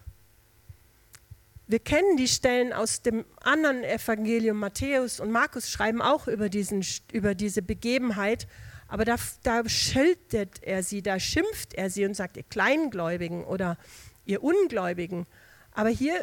Wir 1.66 1.78
kennen 1.78 2.16
die 2.16 2.28
Stellen 2.28 2.72
aus 2.72 3.02
dem 3.02 3.24
anderen 3.42 3.84
Evangelium, 3.84 4.58
Matthäus 4.58 5.20
und 5.20 5.30
Markus 5.30 5.70
schreiben 5.70 6.02
auch 6.02 6.26
über, 6.26 6.48
diesen, 6.48 6.84
über 7.12 7.34
diese 7.36 7.62
Begebenheit, 7.62 8.48
aber 8.90 9.04
da, 9.04 9.14
da 9.44 9.66
schildert 9.68 10.62
er 10.62 10.82
sie, 10.82 11.00
da 11.00 11.20
schimpft 11.20 11.74
er 11.74 11.90
sie 11.90 12.04
und 12.04 12.14
sagt, 12.14 12.36
ihr 12.36 12.42
Kleingläubigen 12.42 13.44
oder 13.44 13.78
ihr 14.24 14.42
Ungläubigen. 14.42 15.26
Aber 15.72 15.88
hier 15.88 16.16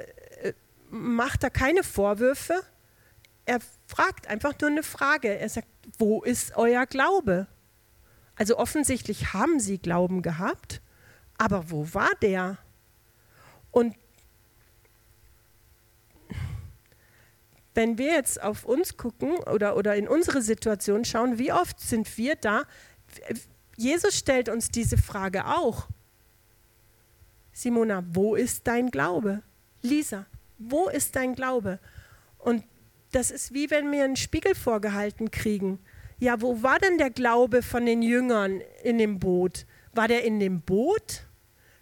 äh, 0.44 0.54
macht 0.90 1.44
er 1.44 1.50
keine 1.50 1.84
Vorwürfe, 1.84 2.62
er 3.46 3.60
fragt 3.88 4.28
einfach 4.28 4.54
nur 4.60 4.70
eine 4.70 4.84
Frage. 4.84 5.40
Er 5.40 5.48
sagt, 5.48 5.70
wo 5.98 6.22
ist 6.22 6.58
euer 6.58 6.86
Glaube? 6.86 7.48
Also 8.36 8.58
offensichtlich 8.58 9.34
haben 9.34 9.62
sie 9.62 9.80
Glauben 9.80 10.22
gehabt, 10.22 10.82
aber 11.38 11.72
wo 11.72 11.94
war 11.94 12.12
der? 12.22 12.58
Und 13.72 13.96
wenn 17.78 18.00
wir 18.00 18.14
jetzt 18.14 18.42
auf 18.42 18.66
uns 18.66 18.98
gucken 18.98 19.36
oder, 19.38 19.78
oder 19.78 19.96
in 19.96 20.08
unsere 20.08 20.42
Situation 20.42 21.06
schauen, 21.06 21.38
wie 21.38 21.54
oft 21.54 21.80
sind 21.80 22.18
wir 22.18 22.36
da? 22.36 22.64
Jesus 23.76 24.18
stellt 24.18 24.50
uns 24.50 24.70
diese 24.70 24.98
Frage 24.98 25.46
auch. 25.46 25.88
Simona, 27.52 28.04
wo 28.12 28.34
ist 28.34 28.66
dein 28.66 28.90
Glaube? 28.90 29.44
Lisa, 29.84 30.26
wo 30.58 30.90
ist 30.90 31.16
dein 31.16 31.36
Glaube? 31.36 31.80
Und 32.40 32.64
das 33.12 33.30
ist 33.30 33.54
wie 33.54 33.70
wenn 33.70 33.92
wir 33.92 34.06
einen 34.06 34.16
Spiegel 34.16 34.56
vorgehalten 34.56 35.30
kriegen. 35.30 35.78
Ja, 36.18 36.42
wo 36.42 36.64
war 36.64 36.80
denn 36.80 36.98
der 36.98 37.12
Glaube 37.12 37.62
von 37.62 37.86
den 37.86 38.02
Jüngern 38.02 38.60
in 38.82 38.98
dem 38.98 39.20
Boot? 39.20 39.68
War 39.94 40.08
der 40.08 40.24
in 40.24 40.40
dem 40.40 40.62
Boot? 40.62 41.27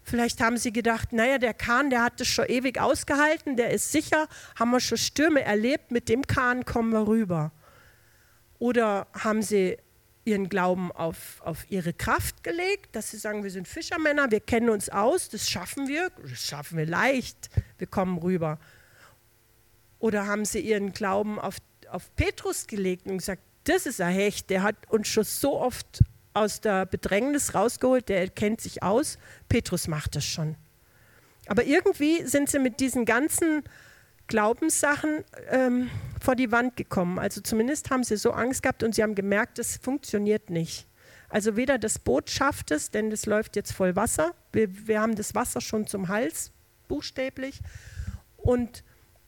Vielleicht 0.08 0.40
haben 0.40 0.56
sie 0.56 0.72
gedacht, 0.72 1.12
naja, 1.12 1.38
der 1.38 1.52
Kahn, 1.52 1.90
der 1.90 2.04
hat 2.04 2.20
das 2.20 2.28
schon 2.28 2.46
ewig 2.46 2.80
ausgehalten, 2.80 3.56
der 3.56 3.70
ist 3.72 3.90
sicher, 3.90 4.28
haben 4.56 4.70
wir 4.70 4.78
schon 4.78 4.98
Stürme 4.98 5.42
erlebt, 5.42 5.90
mit 5.90 6.08
dem 6.08 6.24
Kahn 6.24 6.64
kommen 6.64 6.92
wir 6.92 7.08
rüber. 7.08 7.50
Oder 8.60 9.08
haben 9.14 9.42
sie 9.42 9.76
ihren 10.24 10.48
Glauben 10.48 10.92
auf, 10.92 11.40
auf 11.40 11.68
ihre 11.72 11.92
Kraft 11.92 12.44
gelegt, 12.44 12.94
dass 12.94 13.10
sie 13.10 13.16
sagen, 13.16 13.42
wir 13.42 13.50
sind 13.50 13.66
Fischermänner, 13.66 14.30
wir 14.30 14.38
kennen 14.38 14.70
uns 14.70 14.88
aus, 14.88 15.28
das 15.28 15.50
schaffen 15.50 15.88
wir, 15.88 16.10
das 16.22 16.38
schaffen 16.38 16.78
wir 16.78 16.86
leicht, 16.86 17.50
wir 17.78 17.88
kommen 17.88 18.18
rüber. 18.18 18.60
Oder 19.98 20.26
haben 20.26 20.44
sie 20.44 20.60
ihren 20.60 20.92
Glauben 20.92 21.40
auf, 21.40 21.56
auf 21.90 22.14
Petrus 22.14 22.68
gelegt 22.68 23.06
und 23.06 23.18
gesagt, 23.18 23.42
das 23.64 23.86
ist 23.86 24.00
ein 24.00 24.14
Hecht, 24.14 24.50
der 24.50 24.62
hat 24.62 24.76
uns 24.88 25.08
schon 25.08 25.24
so 25.24 25.60
oft 25.60 26.04
aus 26.36 26.60
der 26.60 26.86
Bedrängnis 26.86 27.54
rausgeholt, 27.54 28.08
der 28.08 28.28
kennt 28.28 28.60
sich 28.60 28.82
aus, 28.82 29.18
Petrus 29.48 29.88
macht 29.88 30.16
das 30.16 30.24
schon. 30.24 30.56
Aber 31.46 31.64
irgendwie 31.64 32.24
sind 32.26 32.50
sie 32.50 32.58
mit 32.58 32.80
diesen 32.80 33.04
ganzen 33.04 33.62
Glaubenssachen 34.26 35.24
ähm, 35.50 35.90
vor 36.20 36.34
die 36.34 36.50
Wand 36.50 36.76
gekommen. 36.76 37.18
Also 37.18 37.40
zumindest 37.40 37.90
haben 37.90 38.04
sie 38.04 38.16
so 38.16 38.32
Angst 38.32 38.62
gehabt 38.62 38.82
und 38.82 38.94
sie 38.94 39.02
haben 39.02 39.14
gemerkt, 39.14 39.58
das 39.58 39.76
funktioniert 39.76 40.50
nicht. 40.50 40.86
Also 41.28 41.56
weder 41.56 41.78
das 41.78 41.98
Boot 41.98 42.30
schafft 42.30 42.70
es, 42.70 42.90
denn 42.90 43.10
es 43.12 43.26
läuft 43.26 43.56
jetzt 43.56 43.72
voll 43.72 43.96
Wasser. 43.96 44.34
Wir, 44.52 44.68
wir 44.86 45.00
haben 45.00 45.16
das 45.16 45.34
Wasser 45.34 45.60
schon 45.60 45.86
zum 45.86 46.08
Hals, 46.08 46.52
buchstäblich. 46.88 47.60
Und 48.36 48.84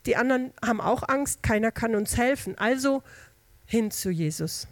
die 0.07 0.17
anderen 0.17 0.53
haben 0.65 0.81
auch 0.81 1.09
Angst, 1.09 1.43
keiner 1.43 1.71
kann 1.73 1.95
uns 1.95 2.17
helfen. 2.17 2.57
Also 2.59 3.03
hin 3.67 3.91
zu 3.91 4.11
Jesus. 4.11 4.67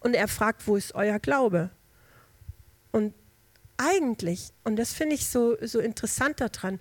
Und 0.00 0.14
er 0.14 0.28
fragt, 0.28 0.66
wo 0.66 0.76
ist 0.76 0.94
euer 0.94 1.18
Glaube? 1.18 1.70
Und 2.90 3.14
eigentlich, 3.76 4.52
und 4.64 4.76
das 4.76 4.92
finde 4.92 5.14
ich 5.14 5.28
so, 5.28 5.56
so 5.60 5.80
interessant 5.80 6.40
daran, 6.40 6.78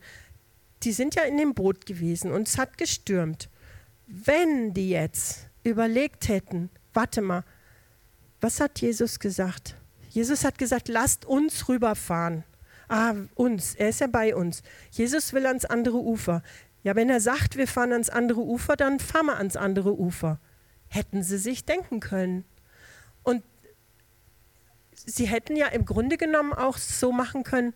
die 0.83 0.91
sind 0.91 1.15
ja 1.15 1.23
in 1.23 1.37
dem 1.37 1.53
Boot 1.53 1.85
gewesen 1.85 2.31
und 2.31 2.47
es 2.47 2.57
hat 2.57 2.77
gestürmt. 2.77 3.49
Wenn 4.07 4.73
die 4.73 4.89
jetzt 4.89 5.47
überlegt 5.63 6.27
hätten, 6.27 6.69
warte 6.93 7.21
mal, 7.21 7.43
was 8.41 8.59
hat 8.59 8.81
Jesus 8.81 9.19
gesagt? 9.19 9.75
Jesus 10.09 10.43
hat 10.43 10.57
gesagt, 10.57 10.87
lasst 10.87 11.25
uns 11.25 11.69
rüberfahren. 11.69 12.43
Ah, 12.89 13.13
uns, 13.35 13.75
er 13.75 13.89
ist 13.89 14.01
ja 14.01 14.07
bei 14.07 14.35
uns. 14.35 14.63
Jesus 14.91 15.31
will 15.31 15.45
ans 15.45 15.63
andere 15.63 15.97
Ufer. 15.97 16.43
Ja, 16.83 16.95
wenn 16.95 17.09
er 17.09 17.21
sagt, 17.21 17.55
wir 17.55 17.67
fahren 17.67 17.93
ans 17.93 18.09
andere 18.09 18.41
Ufer, 18.41 18.75
dann 18.75 18.99
fahren 18.99 19.27
wir 19.27 19.37
ans 19.37 19.55
andere 19.55 19.97
Ufer. 19.97 20.39
Hätten 20.87 21.23
sie 21.23 21.37
sich 21.37 21.63
denken 21.63 22.01
können. 22.01 22.43
Und 23.23 23.43
sie 24.93 25.25
hätten 25.25 25.55
ja 25.55 25.67
im 25.67 25.85
Grunde 25.85 26.17
genommen 26.17 26.53
auch 26.53 26.77
so 26.77 27.11
machen 27.11 27.43
können, 27.43 27.73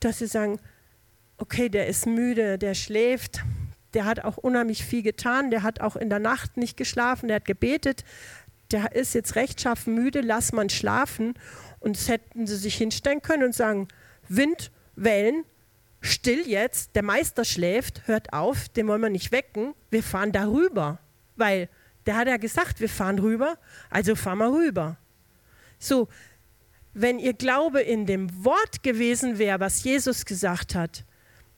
dass 0.00 0.18
sie 0.18 0.26
sagen, 0.26 0.58
okay, 1.38 1.68
der 1.68 1.86
ist 1.86 2.06
müde, 2.06 2.58
der 2.58 2.74
schläft, 2.74 3.42
der 3.94 4.04
hat 4.04 4.24
auch 4.24 4.36
unheimlich 4.36 4.84
viel 4.84 5.02
getan, 5.02 5.50
der 5.50 5.62
hat 5.62 5.80
auch 5.80 5.96
in 5.96 6.10
der 6.10 6.18
Nacht 6.18 6.56
nicht 6.56 6.76
geschlafen, 6.76 7.28
der 7.28 7.36
hat 7.36 7.44
gebetet, 7.44 8.04
der 8.70 8.94
ist 8.94 9.14
jetzt 9.14 9.36
rechtschaffen 9.36 9.94
müde, 9.94 10.20
lass 10.20 10.52
man 10.52 10.68
schlafen. 10.68 11.34
Und 11.78 11.96
das 11.96 12.08
hätten 12.08 12.46
sie 12.46 12.56
sich 12.56 12.76
hinstellen 12.76 13.22
können 13.22 13.44
und 13.44 13.54
sagen, 13.54 13.88
Wind, 14.28 14.72
Wellen, 14.96 15.44
still 16.00 16.46
jetzt, 16.46 16.96
der 16.96 17.02
Meister 17.02 17.44
schläft, 17.44 18.06
hört 18.06 18.32
auf, 18.32 18.68
den 18.68 18.88
wollen 18.88 19.02
wir 19.02 19.10
nicht 19.10 19.32
wecken, 19.32 19.74
wir 19.90 20.02
fahren 20.02 20.32
darüber. 20.32 20.98
Weil 21.36 21.68
der 22.06 22.16
hat 22.16 22.28
ja 22.28 22.36
gesagt, 22.36 22.80
wir 22.80 22.88
fahren 22.88 23.18
rüber, 23.18 23.58
also 23.90 24.14
fahren 24.14 24.38
wir 24.38 24.52
rüber. 24.52 24.96
So, 25.78 26.08
wenn 26.94 27.18
ihr 27.18 27.34
Glaube 27.34 27.82
in 27.82 28.06
dem 28.06 28.44
Wort 28.44 28.82
gewesen 28.82 29.38
wäre, 29.38 29.60
was 29.60 29.84
Jesus 29.84 30.24
gesagt 30.24 30.74
hat, 30.74 31.04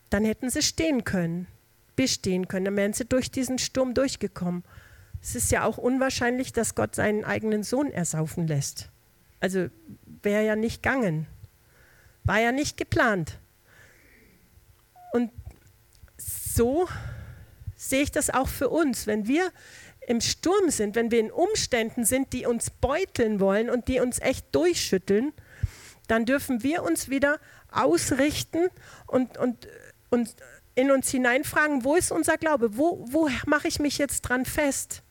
dann 0.09 0.25
hätten 0.25 0.49
sie 0.49 0.61
stehen 0.61 1.03
können, 1.03 1.47
bestehen 1.95 2.47
können, 2.47 2.65
dann 2.65 2.75
wären 2.75 2.93
sie 2.93 3.05
durch 3.05 3.31
diesen 3.31 3.59
Sturm 3.59 3.93
durchgekommen. 3.93 4.63
Es 5.21 5.35
ist 5.35 5.51
ja 5.51 5.63
auch 5.63 5.77
unwahrscheinlich, 5.77 6.51
dass 6.51 6.75
Gott 6.75 6.95
seinen 6.95 7.23
eigenen 7.23 7.63
Sohn 7.63 7.91
ersaufen 7.91 8.47
lässt. 8.47 8.89
Also 9.39 9.67
wäre 10.23 10.45
ja 10.45 10.55
nicht 10.55 10.83
gegangen. 10.83 11.27
War 12.23 12.39
ja 12.39 12.51
nicht 12.51 12.77
geplant. 12.77 13.39
Und 15.13 15.31
so 16.17 16.87
sehe 17.75 18.03
ich 18.03 18.11
das 18.11 18.29
auch 18.29 18.47
für 18.47 18.69
uns. 18.69 19.07
Wenn 19.07 19.27
wir 19.27 19.51
im 20.09 20.21
Sturm 20.21 20.71
sind, 20.71 20.95
wenn 20.95 21.11
wir 21.11 21.19
in 21.19 21.29
Umständen 21.29 22.03
sind, 22.03 22.33
die 22.33 22.47
uns 22.47 22.71
beuteln 22.71 23.39
wollen 23.39 23.69
und 23.69 23.87
die 23.87 23.99
uns 23.99 24.19
echt 24.19 24.47
durchschütteln, 24.55 25.33
dann 26.07 26.25
dürfen 26.25 26.63
wir 26.63 26.81
uns 26.81 27.09
wieder 27.09 27.39
ausrichten 27.71 28.69
und, 29.05 29.37
und, 29.37 29.67
und 30.09 30.35
in 30.73 30.89
uns 30.89 31.11
hineinfragen, 31.11 31.83
wo 31.83 31.95
ist 31.95 32.11
unser 32.11 32.37
Glaube? 32.37 32.75
Wo, 32.75 33.05
wo 33.11 33.29
mache 33.45 33.67
ich 33.67 33.77
mich 33.77 33.99
jetzt 33.99 34.21
dran 34.21 34.45
fest? 34.45 35.03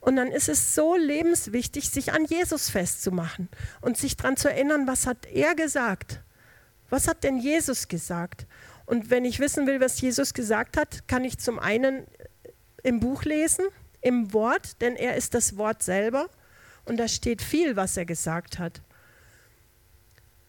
Und 0.00 0.16
dann 0.16 0.28
ist 0.28 0.48
es 0.48 0.74
so 0.74 0.96
lebenswichtig, 0.96 1.90
sich 1.90 2.14
an 2.14 2.24
Jesus 2.24 2.70
festzumachen 2.70 3.50
und 3.82 3.98
sich 3.98 4.16
daran 4.16 4.38
zu 4.38 4.48
erinnern, 4.50 4.86
was 4.86 5.06
hat 5.06 5.26
er 5.26 5.54
gesagt? 5.54 6.22
Was 6.88 7.08
hat 7.08 7.24
denn 7.24 7.36
Jesus 7.36 7.88
gesagt? 7.88 8.46
Und 8.86 9.10
wenn 9.10 9.26
ich 9.26 9.38
wissen 9.38 9.66
will, 9.66 9.80
was 9.80 10.00
Jesus 10.00 10.32
gesagt 10.32 10.78
hat, 10.78 11.06
kann 11.08 11.24
ich 11.24 11.38
zum 11.38 11.58
einen 11.58 12.06
im 12.82 13.00
Buch 13.00 13.24
lesen, 13.24 13.66
im 14.04 14.32
Wort, 14.32 14.80
denn 14.82 14.96
er 14.96 15.16
ist 15.16 15.34
das 15.34 15.56
Wort 15.56 15.82
selber 15.82 16.28
und 16.84 16.98
da 16.98 17.08
steht 17.08 17.42
viel, 17.42 17.74
was 17.74 17.96
er 17.96 18.04
gesagt 18.04 18.58
hat. 18.58 18.82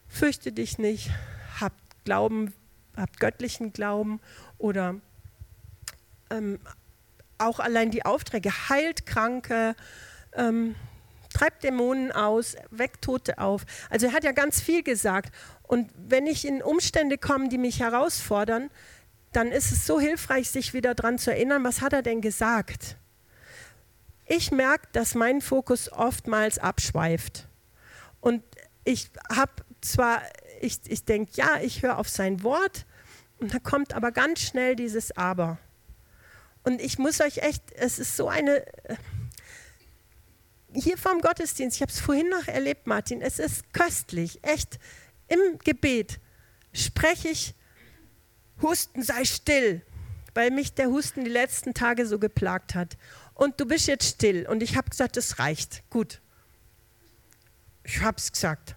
Fürchte 0.08 0.52
dich 0.52 0.78
nicht, 0.78 1.10
habt 1.58 1.80
Glauben, 2.04 2.52
habt 2.96 3.18
göttlichen 3.18 3.72
Glauben 3.72 4.20
oder 4.58 4.96
ähm, 6.30 6.60
auch 7.38 7.58
allein 7.58 7.90
die 7.90 8.04
Aufträge, 8.04 8.50
heilt 8.68 9.06
Kranke, 9.06 9.74
ähm, 10.34 10.74
treibt 11.32 11.64
Dämonen 11.64 12.12
aus, 12.12 12.56
weckt 12.70 13.02
Tote 13.02 13.38
auf. 13.38 13.64
Also 13.88 14.06
er 14.06 14.12
hat 14.12 14.24
ja 14.24 14.32
ganz 14.32 14.60
viel 14.60 14.82
gesagt. 14.82 15.34
Und 15.62 15.90
wenn 15.96 16.26
ich 16.26 16.46
in 16.46 16.62
Umstände 16.62 17.18
komme, 17.18 17.48
die 17.48 17.58
mich 17.58 17.80
herausfordern, 17.80 18.70
dann 19.32 19.48
ist 19.48 19.72
es 19.72 19.86
so 19.86 19.98
hilfreich, 19.98 20.50
sich 20.50 20.74
wieder 20.74 20.94
daran 20.94 21.18
zu 21.18 21.30
erinnern, 21.30 21.64
was 21.64 21.80
hat 21.80 21.92
er 21.92 22.02
denn 22.02 22.20
gesagt? 22.20 22.96
Ich 24.26 24.50
merke, 24.50 24.88
dass 24.92 25.14
mein 25.14 25.40
Fokus 25.40 25.90
oftmals 25.90 26.58
abschweift. 26.58 27.48
Und 28.20 28.42
ich 28.84 29.10
habe 29.30 29.52
zwar, 29.80 30.22
ich, 30.60 30.80
ich 30.86 31.04
denke, 31.04 31.32
ja, 31.34 31.60
ich 31.60 31.82
höre 31.82 31.98
auf 31.98 32.08
sein 32.08 32.42
Wort, 32.42 32.86
und 33.38 33.52
da 33.52 33.58
kommt 33.58 33.92
aber 33.92 34.12
ganz 34.12 34.40
schnell 34.40 34.76
dieses 34.76 35.16
Aber. 35.16 35.58
Und 36.62 36.80
ich 36.80 36.98
muss 36.98 37.20
euch 37.20 37.38
echt, 37.38 37.62
es 37.72 37.98
ist 37.98 38.16
so 38.16 38.28
eine, 38.28 38.66
äh, 38.84 38.96
hier 40.72 40.98
vom 40.98 41.20
Gottesdienst, 41.20 41.76
ich 41.76 41.82
habe 41.82 41.92
es 41.92 42.00
vorhin 42.00 42.28
noch 42.28 42.48
erlebt, 42.48 42.86
Martin, 42.86 43.20
es 43.20 43.38
ist 43.38 43.72
köstlich, 43.72 44.42
echt. 44.42 44.78
Im 45.28 45.58
Gebet 45.64 46.18
spreche 46.72 47.28
ich, 47.28 47.54
Husten 48.62 49.02
sei 49.02 49.24
still, 49.24 49.82
weil 50.34 50.50
mich 50.50 50.74
der 50.74 50.88
Husten 50.88 51.24
die 51.24 51.30
letzten 51.30 51.74
Tage 51.74 52.06
so 52.06 52.18
geplagt 52.18 52.74
hat. 52.74 52.96
Und 53.36 53.60
du 53.60 53.66
bist 53.66 53.86
jetzt 53.86 54.08
still. 54.08 54.46
Und 54.48 54.62
ich 54.62 54.76
habe 54.76 54.88
gesagt, 54.88 55.16
es 55.18 55.38
reicht. 55.38 55.88
Gut. 55.90 56.22
Ich 57.84 58.00
habe 58.00 58.16
es 58.16 58.32
gesagt. 58.32 58.76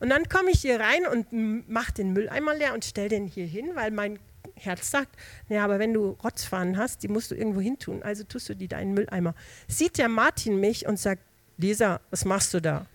Und 0.00 0.10
dann 0.10 0.28
komme 0.28 0.50
ich 0.50 0.62
hier 0.62 0.80
rein 0.80 1.06
und 1.06 1.68
mache 1.68 1.92
den 1.92 2.12
Mülleimer 2.12 2.54
leer 2.56 2.74
und 2.74 2.84
stelle 2.84 3.08
den 3.08 3.26
hier 3.28 3.46
hin, 3.46 3.70
weil 3.74 3.92
mein 3.92 4.18
Herz 4.56 4.90
sagt, 4.90 5.14
naja, 5.48 5.64
aber 5.64 5.78
wenn 5.78 5.94
du 5.94 6.10
Rotzfahnen 6.24 6.76
hast, 6.76 7.04
die 7.04 7.08
musst 7.08 7.30
du 7.30 7.36
irgendwo 7.36 7.60
hin 7.60 7.78
tun, 7.78 8.02
also 8.02 8.24
tust 8.24 8.48
du 8.48 8.56
die 8.56 8.66
da 8.66 8.80
in 8.80 8.88
den 8.88 8.94
Mülleimer. 8.94 9.36
Sieht 9.68 9.98
der 9.98 10.08
Martin 10.08 10.58
mich 10.58 10.86
und 10.86 10.98
sagt, 10.98 11.22
Lisa, 11.56 12.00
was 12.10 12.24
machst 12.24 12.52
du 12.52 12.60
da? 12.60 12.86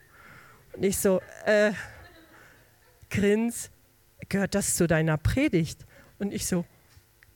Und 0.74 0.84
ich 0.84 0.98
so, 0.98 1.22
äh, 1.46 1.72
grins, 3.10 3.72
gehört 4.28 4.54
das 4.54 4.76
zu 4.76 4.86
deiner 4.86 5.18
Predigt? 5.18 5.86
Und 6.20 6.34
ich 6.34 6.46
so, 6.46 6.66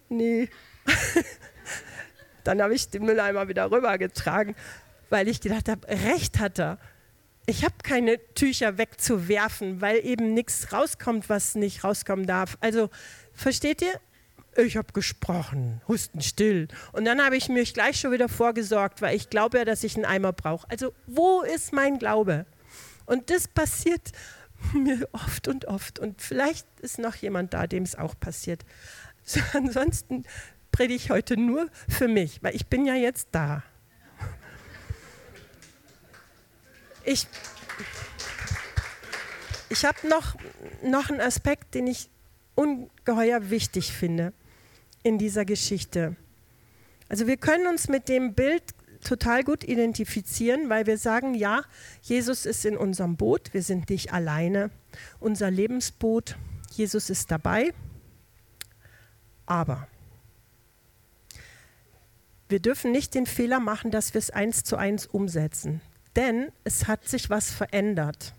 nee. 0.09 0.49
Dann 2.43 2.61
habe 2.61 2.73
ich 2.73 2.89
den 2.89 3.03
Mülleimer 3.03 3.47
wieder 3.47 3.71
rübergetragen, 3.71 4.55
weil 5.09 5.27
ich 5.27 5.41
gedacht 5.41 5.69
habe, 5.69 5.87
recht 5.87 6.39
hat 6.39 6.59
er. 6.59 6.77
Ich 7.45 7.63
habe 7.63 7.75
keine 7.83 8.19
Tücher 8.35 8.77
wegzuwerfen, 8.77 9.81
weil 9.81 10.05
eben 10.05 10.33
nichts 10.33 10.71
rauskommt, 10.71 11.27
was 11.27 11.55
nicht 11.55 11.83
rauskommen 11.83 12.27
darf. 12.27 12.57
Also 12.61 12.89
versteht 13.33 13.81
ihr? 13.81 13.99
ich 14.57 14.77
habe 14.77 14.91
gesprochen, 14.93 15.81
husten 15.87 16.21
still. 16.21 16.67
Und 16.91 17.05
dann 17.05 17.23
habe 17.23 17.37
ich 17.37 17.49
mich 17.49 17.73
gleich 17.73 17.99
schon 17.99 18.11
wieder 18.11 18.27
vorgesorgt, 18.27 19.01
weil 19.01 19.15
ich 19.15 19.29
glaube 19.29 19.59
ja, 19.59 19.65
dass 19.65 19.83
ich 19.83 19.95
einen 19.95 20.05
Eimer 20.05 20.33
brauche. 20.33 20.69
Also 20.69 20.93
wo 21.07 21.41
ist 21.41 21.73
mein 21.73 21.99
Glaube? 21.99 22.45
Und 23.05 23.29
das 23.29 23.47
passiert 23.47 24.11
mir 24.73 25.07
oft 25.11 25.47
und 25.47 25.65
oft. 25.65 25.99
Und 25.99 26.21
vielleicht 26.21 26.67
ist 26.81 26.99
noch 26.99 27.15
jemand 27.15 27.53
da, 27.53 27.67
dem 27.67 27.83
es 27.83 27.95
auch 27.95 28.19
passiert. 28.19 28.65
So, 29.23 29.39
ansonsten 29.53 30.25
predige 30.71 30.95
ich 30.95 31.09
heute 31.09 31.37
nur 31.37 31.69
für 31.87 32.07
mich, 32.07 32.41
weil 32.43 32.55
ich 32.55 32.67
bin 32.67 32.85
ja 32.85 32.95
jetzt 32.95 33.29
da. 33.31 33.63
Ich, 37.03 37.27
ich 39.69 39.85
habe 39.85 40.07
noch, 40.07 40.35
noch 40.83 41.09
einen 41.09 41.21
Aspekt, 41.21 41.73
den 41.73 41.87
ich 41.87 42.09
ungeheuer 42.55 43.49
wichtig 43.49 43.91
finde 43.91 44.33
in 45.03 45.17
dieser 45.17 45.45
Geschichte. 45.45 46.15
Also 47.09 47.27
wir 47.27 47.37
können 47.37 47.67
uns 47.67 47.87
mit 47.89 48.07
dem 48.07 48.33
Bild 48.33 48.63
total 49.03 49.43
gut 49.43 49.63
identifizieren, 49.63 50.69
weil 50.69 50.85
wir 50.85 50.97
sagen, 50.97 51.33
ja, 51.33 51.63
Jesus 52.01 52.45
ist 52.45 52.65
in 52.65 52.77
unserem 52.77 53.17
Boot, 53.17 53.53
wir 53.53 53.63
sind 53.63 53.89
nicht 53.89 54.13
alleine, 54.13 54.69
unser 55.19 55.49
Lebensboot, 55.49 56.35
Jesus 56.71 57.09
ist 57.09 57.31
dabei, 57.31 57.73
aber 59.45 59.87
wir 62.51 62.59
dürfen 62.59 62.91
nicht 62.91 63.15
den 63.15 63.25
Fehler 63.25 63.59
machen, 63.59 63.91
dass 63.91 64.13
wir 64.13 64.19
es 64.19 64.29
eins 64.29 64.63
zu 64.63 64.75
eins 64.75 65.07
umsetzen, 65.07 65.81
denn 66.15 66.51
es 66.63 66.87
hat 66.87 67.07
sich 67.07 67.29
was 67.29 67.51
verändert. 67.51 68.35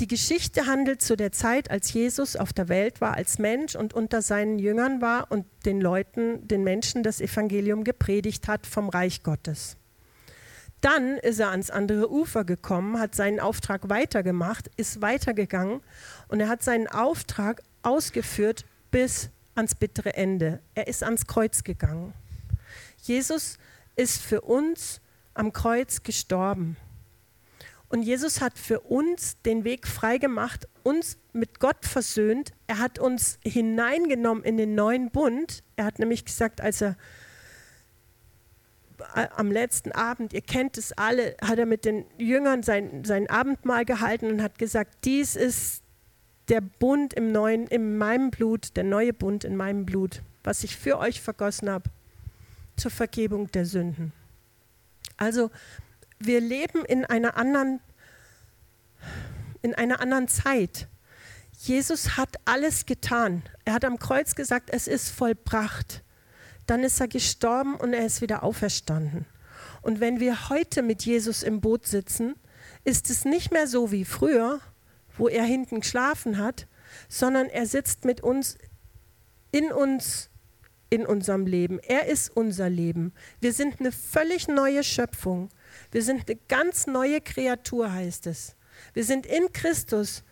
Die 0.00 0.08
Geschichte 0.08 0.66
handelt 0.66 1.02
zu 1.02 1.16
der 1.16 1.30
Zeit, 1.30 1.70
als 1.70 1.92
Jesus 1.92 2.34
auf 2.34 2.52
der 2.52 2.68
Welt 2.68 3.00
war 3.00 3.14
als 3.14 3.38
Mensch 3.38 3.76
und 3.76 3.94
unter 3.94 4.22
seinen 4.22 4.58
Jüngern 4.58 5.00
war 5.00 5.30
und 5.30 5.46
den 5.66 5.80
Leuten, 5.80 6.48
den 6.48 6.64
Menschen 6.64 7.04
das 7.04 7.20
Evangelium 7.20 7.84
gepredigt 7.84 8.48
hat 8.48 8.66
vom 8.66 8.88
Reich 8.88 9.22
Gottes. 9.22 9.76
Dann 10.80 11.16
ist 11.18 11.38
er 11.38 11.50
ans 11.50 11.70
andere 11.70 12.10
Ufer 12.10 12.44
gekommen, 12.44 12.98
hat 12.98 13.14
seinen 13.14 13.38
Auftrag 13.38 13.88
weitergemacht, 13.88 14.68
ist 14.76 15.00
weitergegangen 15.00 15.80
und 16.26 16.40
er 16.40 16.48
hat 16.48 16.62
seinen 16.62 16.88
Auftrag 16.88 17.62
ausgeführt 17.82 18.64
bis 18.90 19.30
ans 19.54 19.76
bittere 19.76 20.14
Ende. 20.14 20.60
Er 20.74 20.88
ist 20.88 21.04
ans 21.04 21.26
Kreuz 21.26 21.62
gegangen. 21.62 22.12
Jesus 23.06 23.58
ist 23.96 24.22
für 24.22 24.40
uns 24.40 25.00
am 25.34 25.52
Kreuz 25.52 26.02
gestorben. 26.02 26.76
Und 27.88 28.02
Jesus 28.02 28.40
hat 28.40 28.58
für 28.58 28.80
uns 28.80 29.40
den 29.42 29.64
Weg 29.64 29.86
freigemacht, 29.86 30.68
uns 30.82 31.18
mit 31.32 31.60
Gott 31.60 31.84
versöhnt. 31.84 32.52
Er 32.66 32.78
hat 32.78 32.98
uns 32.98 33.38
hineingenommen 33.44 34.42
in 34.42 34.56
den 34.56 34.74
neuen 34.74 35.10
Bund. 35.10 35.62
Er 35.76 35.84
hat 35.84 35.98
nämlich 35.98 36.24
gesagt, 36.24 36.60
als 36.60 36.80
er 36.80 36.96
am 39.36 39.50
letzten 39.50 39.92
Abend, 39.92 40.32
ihr 40.32 40.40
kennt 40.40 40.78
es 40.78 40.92
alle, 40.92 41.36
hat 41.40 41.58
er 41.58 41.66
mit 41.66 41.84
den 41.84 42.04
Jüngern 42.18 42.62
sein, 42.62 43.04
sein 43.04 43.28
Abendmahl 43.28 43.84
gehalten 43.84 44.30
und 44.30 44.42
hat 44.42 44.58
gesagt, 44.58 45.04
dies 45.04 45.36
ist 45.36 45.82
der 46.48 46.60
Bund 46.60 47.14
im 47.14 47.32
neuen, 47.32 47.66
in 47.66 47.98
meinem 47.98 48.30
Blut, 48.30 48.76
der 48.76 48.84
neue 48.84 49.12
Bund 49.12 49.44
in 49.44 49.56
meinem 49.56 49.84
Blut, 49.84 50.22
was 50.42 50.64
ich 50.64 50.76
für 50.76 50.98
euch 50.98 51.20
vergossen 51.20 51.70
habe, 51.70 51.90
zur 52.76 52.90
Vergebung 52.90 53.50
der 53.52 53.66
Sünden. 53.66 54.12
Also 55.16 55.50
wir 56.18 56.40
leben 56.40 56.84
in 56.84 57.04
einer 57.04 57.36
anderen, 57.36 57.80
in 59.62 59.74
einer 59.74 60.00
anderen 60.00 60.28
Zeit. 60.28 60.88
Jesus 61.58 62.16
hat 62.16 62.36
alles 62.44 62.86
getan. 62.86 63.42
Er 63.64 63.74
hat 63.74 63.84
am 63.84 63.98
Kreuz 63.98 64.34
gesagt, 64.34 64.70
es 64.70 64.86
ist 64.86 65.10
vollbracht. 65.10 66.02
dann 66.66 66.82
ist 66.82 66.98
er 66.98 67.08
gestorben 67.08 67.74
und 67.74 67.92
er 67.92 68.06
ist 68.06 68.22
wieder 68.22 68.42
auferstanden. 68.42 69.26
Und 69.82 70.00
wenn 70.00 70.18
wir 70.18 70.48
heute 70.48 70.82
mit 70.82 71.04
Jesus 71.04 71.42
im 71.42 71.60
Boot 71.60 71.86
sitzen, 71.86 72.36
ist 72.84 73.10
es 73.10 73.26
nicht 73.26 73.52
mehr 73.52 73.66
so 73.66 73.92
wie 73.92 74.06
früher, 74.06 74.60
wo 75.18 75.28
er 75.28 75.44
hinten 75.44 75.80
geschlafen 75.80 76.38
hat, 76.38 76.66
sondern 77.08 77.48
er 77.48 77.66
sitzt 77.66 78.04
mit 78.06 78.22
uns 78.22 78.56
in 79.52 79.72
uns 79.72 80.30
in 80.94 81.04
unserem 81.04 81.44
Leben. 81.44 81.80
Er 81.80 82.06
ist 82.06 82.30
unser 82.36 82.70
Leben. 82.70 83.12
Wir 83.40 83.52
sind 83.52 83.80
eine 83.80 83.90
völlig 83.90 84.46
neue 84.46 84.84
Schöpfung. 84.84 85.48
Wir 85.90 86.02
sind 86.02 86.28
eine 86.28 86.38
ganz 86.46 86.86
neue 86.86 87.20
Kreatur, 87.20 87.92
heißt 87.92 88.28
es. 88.28 88.54
Wir 88.92 89.02
sind 89.02 89.26
in 89.26 89.52
Christus. 89.52 90.22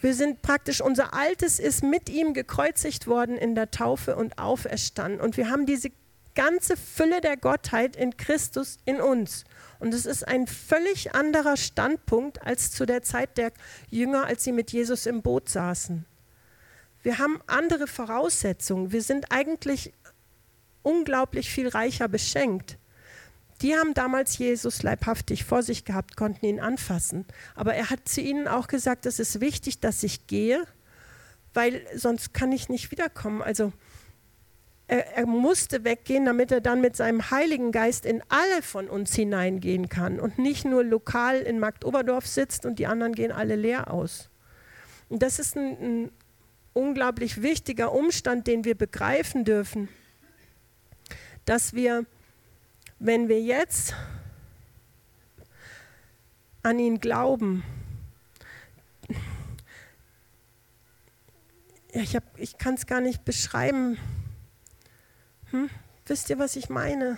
Wir 0.00 0.14
sind 0.14 0.40
praktisch, 0.40 0.80
unser 0.80 1.12
Altes 1.12 1.58
ist 1.58 1.82
mit 1.82 2.08
ihm 2.08 2.32
gekreuzigt 2.32 3.06
worden 3.06 3.36
in 3.36 3.54
der 3.54 3.70
Taufe 3.70 4.16
und 4.16 4.38
auferstanden. 4.38 5.20
Und 5.20 5.36
wir 5.36 5.50
haben 5.50 5.66
diese 5.66 5.90
ganze 6.34 6.78
Fülle 6.78 7.20
der 7.20 7.36
Gottheit 7.36 7.94
in 7.94 8.16
Christus 8.16 8.78
in 8.86 9.02
uns. 9.02 9.44
Und 9.80 9.92
es 9.92 10.06
ist 10.06 10.26
ein 10.26 10.46
völlig 10.46 11.14
anderer 11.14 11.58
Standpunkt 11.58 12.42
als 12.42 12.70
zu 12.70 12.86
der 12.86 13.02
Zeit 13.02 13.36
der 13.36 13.52
Jünger, 13.90 14.24
als 14.24 14.44
sie 14.44 14.52
mit 14.52 14.72
Jesus 14.72 15.04
im 15.04 15.20
Boot 15.20 15.50
saßen. 15.50 16.06
Wir 17.04 17.18
haben 17.18 17.38
andere 17.46 17.86
Voraussetzungen. 17.86 18.90
Wir 18.90 19.02
sind 19.02 19.26
eigentlich 19.30 19.92
unglaublich 20.82 21.50
viel 21.50 21.68
reicher 21.68 22.08
beschenkt. 22.08 22.78
Die 23.60 23.76
haben 23.76 23.92
damals 23.92 24.38
Jesus 24.38 24.82
leibhaftig 24.82 25.44
vor 25.44 25.62
sich 25.62 25.84
gehabt, 25.84 26.16
konnten 26.16 26.46
ihn 26.46 26.60
anfassen. 26.60 27.26
Aber 27.54 27.74
er 27.74 27.90
hat 27.90 28.08
zu 28.08 28.22
ihnen 28.22 28.48
auch 28.48 28.68
gesagt, 28.68 29.04
es 29.04 29.18
ist 29.20 29.42
wichtig, 29.42 29.80
dass 29.80 30.02
ich 30.02 30.26
gehe, 30.26 30.64
weil 31.52 31.86
sonst 31.94 32.32
kann 32.32 32.52
ich 32.52 32.70
nicht 32.70 32.90
wiederkommen. 32.90 33.42
Also 33.42 33.72
er, 34.86 35.14
er, 35.14 35.26
musste 35.26 35.84
weggehen, 35.84 36.24
damit 36.24 36.52
er 36.52 36.62
dann 36.62 36.80
mit 36.80 36.96
seinem 36.96 37.30
Heiligen 37.30 37.70
Geist 37.70 38.06
in 38.06 38.22
alle 38.30 38.62
von 38.62 38.88
uns 38.88 39.14
hineingehen 39.14 39.90
kann 39.90 40.20
und 40.20 40.38
nicht 40.38 40.64
nur 40.64 40.82
lokal 40.82 41.40
in 41.40 41.58
Marktoberdorf 41.58 42.26
sitzt 42.26 42.64
und 42.64 42.78
die 42.78 42.86
anderen 42.86 43.14
gehen 43.14 43.30
alle 43.30 43.56
leer 43.56 43.92
aus. 43.92 44.30
Und 45.10 45.22
das 45.22 45.38
ist 45.38 45.54
ein, 45.56 45.76
ein 45.80 46.10
unglaublich 46.74 47.40
wichtiger 47.40 47.92
Umstand, 47.92 48.46
den 48.46 48.64
wir 48.64 48.74
begreifen 48.74 49.44
dürfen, 49.44 49.88
dass 51.46 51.72
wir, 51.72 52.04
wenn 52.98 53.28
wir 53.28 53.40
jetzt 53.40 53.94
an 56.62 56.78
ihn 56.78 57.00
glauben, 57.00 57.62
ich, 61.92 62.18
ich 62.36 62.58
kann 62.58 62.74
es 62.74 62.86
gar 62.86 63.00
nicht 63.00 63.24
beschreiben, 63.24 63.98
hm? 65.50 65.70
Wisst 66.06 66.28
ihr, 66.28 66.38
was 66.38 66.56
ich 66.56 66.68
meine? 66.68 67.16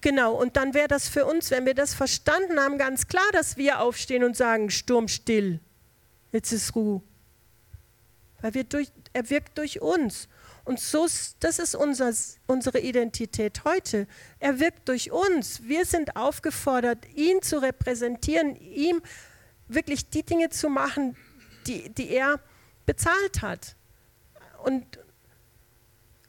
Genau, 0.00 0.34
und 0.34 0.56
dann 0.56 0.74
wäre 0.74 0.88
das 0.88 1.08
für 1.08 1.26
uns, 1.26 1.50
wenn 1.50 1.66
wir 1.66 1.74
das 1.74 1.92
verstanden 1.92 2.60
haben, 2.60 2.78
ganz 2.78 3.08
klar, 3.08 3.28
dass 3.32 3.56
wir 3.56 3.80
aufstehen 3.80 4.22
und 4.22 4.36
sagen, 4.36 4.70
Sturm 4.70 5.08
still, 5.08 5.60
jetzt 6.30 6.52
ist 6.52 6.74
Ruhe. 6.76 7.02
Weil 8.40 8.54
wir 8.54 8.64
durch, 8.64 8.92
er 9.12 9.28
wirkt 9.28 9.58
durch 9.58 9.80
uns. 9.80 10.28
Und 10.64 10.78
so, 10.78 11.06
das 11.40 11.58
ist 11.58 11.74
unser, 11.74 12.12
unsere 12.46 12.78
Identität 12.78 13.64
heute. 13.64 14.06
Er 14.38 14.60
wirkt 14.60 14.88
durch 14.88 15.10
uns. 15.10 15.62
Wir 15.64 15.84
sind 15.84 16.14
aufgefordert, 16.14 16.98
ihn 17.14 17.42
zu 17.42 17.60
repräsentieren, 17.60 18.54
ihm 18.54 19.00
wirklich 19.66 20.10
die 20.10 20.22
Dinge 20.22 20.50
zu 20.50 20.68
machen, 20.68 21.16
die, 21.66 21.88
die 21.88 22.10
er 22.10 22.38
bezahlt 22.86 23.42
hat. 23.42 23.76
Und 24.62 24.84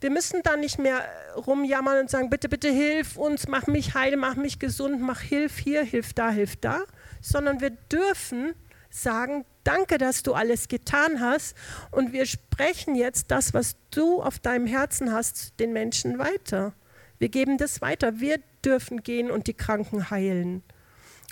wir 0.01 0.09
müssen 0.09 0.41
da 0.43 0.55
nicht 0.55 0.79
mehr 0.79 1.03
rumjammern 1.35 1.99
und 1.99 2.09
sagen, 2.09 2.29
bitte, 2.29 2.49
bitte 2.49 2.69
hilf 2.69 3.17
uns, 3.17 3.47
mach 3.47 3.67
mich 3.67 3.95
heil, 3.95 4.15
mach 4.15 4.35
mich 4.35 4.59
gesund, 4.59 5.01
mach 5.01 5.21
Hilf 5.21 5.57
hier, 5.57 5.83
hilf 5.83 6.13
da, 6.13 6.29
hilf 6.29 6.55
da, 6.55 6.81
sondern 7.21 7.59
wir 7.59 7.71
dürfen 7.71 8.53
sagen, 8.89 9.45
danke, 9.63 9.97
dass 9.97 10.23
du 10.23 10.33
alles 10.33 10.67
getan 10.67 11.19
hast 11.19 11.55
und 11.91 12.13
wir 12.13 12.25
sprechen 12.25 12.95
jetzt 12.95 13.29
das, 13.31 13.53
was 13.53 13.75
du 13.91 14.21
auf 14.21 14.39
deinem 14.39 14.67
Herzen 14.67 15.11
hast, 15.11 15.59
den 15.59 15.73
Menschen 15.73 16.17
weiter. 16.17 16.73
Wir 17.19 17.29
geben 17.29 17.57
das 17.57 17.81
weiter. 17.81 18.19
Wir 18.19 18.39
dürfen 18.63 19.03
gehen 19.03 19.29
und 19.29 19.47
die 19.47 19.53
Kranken 19.53 20.09
heilen. 20.09 20.63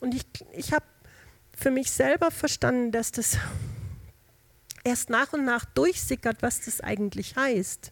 Und 0.01 0.13
ich, 0.13 0.25
ich 0.51 0.73
habe 0.73 0.85
für 1.55 1.71
mich 1.71 1.89
selber 1.91 2.29
verstanden, 2.29 2.91
dass 2.91 3.11
das 3.11 3.37
erst 4.83 5.09
nach 5.09 5.33
und 5.33 5.45
nach 5.45 5.65
durchsickert, 5.65 6.41
was 6.41 6.61
das 6.61 6.81
eigentlich 6.81 7.35
heißt. 7.35 7.91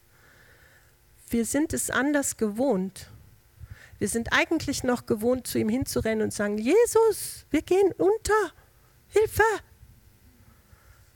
Wir 1.30 1.46
sind 1.46 1.74
es 1.74 1.90
anders 1.90 2.38
gewohnt. 2.38 3.10
Wir 3.98 4.10
sind 4.10 4.34
eigentlich 4.34 4.84
noch 4.84 5.06
gewohnt, 5.06 5.48
zu 5.48 5.58
ihm 5.58 5.70
hinzurennen 5.70 6.24
und 6.24 6.34
sagen, 6.34 6.58
Jesus, 6.58 7.46
wir 7.50 7.62
gehen 7.62 7.92
unter, 7.94 8.54
Hilfe! 9.08 9.44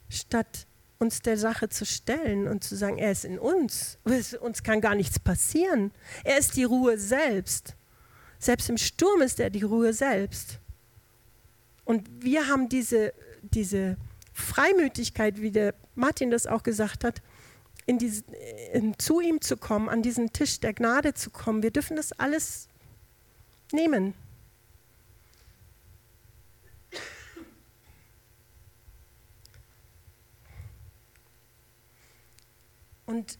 Statt 0.08 0.68
uns 0.98 1.22
der 1.22 1.38
Sache 1.38 1.70
zu 1.70 1.86
stellen 1.86 2.48
und 2.48 2.64
zu 2.64 2.76
sagen, 2.76 2.98
er 2.98 3.12
ist 3.12 3.26
in 3.26 3.40
uns, 3.40 3.98
uns 4.42 4.64
kann 4.64 4.82
gar 4.82 4.96
nichts 4.96 5.20
passieren. 5.20 5.92
Er 6.24 6.38
ist 6.38 6.56
die 6.56 6.64
Ruhe 6.64 6.98
selbst. 6.98 7.76
Selbst 8.38 8.70
im 8.70 8.78
Sturm 8.78 9.22
ist 9.22 9.40
er 9.40 9.50
die 9.50 9.64
Ruhe 9.64 9.94
selbst. 9.94 10.60
Und 11.86 12.08
wir 12.24 12.48
haben 12.48 12.70
diese, 12.70 13.14
diese 13.42 13.98
Freimütigkeit, 14.34 15.42
wie 15.42 15.52
der 15.52 15.74
Martin 15.96 16.32
das 16.32 16.48
auch 16.48 16.64
gesagt 16.64 17.04
hat, 17.04 17.22
in 17.90 17.98
diese, 17.98 18.24
in, 18.72 19.00
zu 19.00 19.20
ihm 19.20 19.42
zu 19.42 19.58
kommen, 19.58 19.90
an 19.90 20.04
diesen 20.04 20.32
Tisch 20.32 20.60
der 20.60 20.74
Gnade 20.74 21.16
zu 21.16 21.32
kommen. 21.32 21.64
Wir 21.64 21.72
dürfen 21.72 21.98
das 21.98 22.12
alles 22.12 22.68
nehmen. 23.72 24.14
Und 33.08 33.40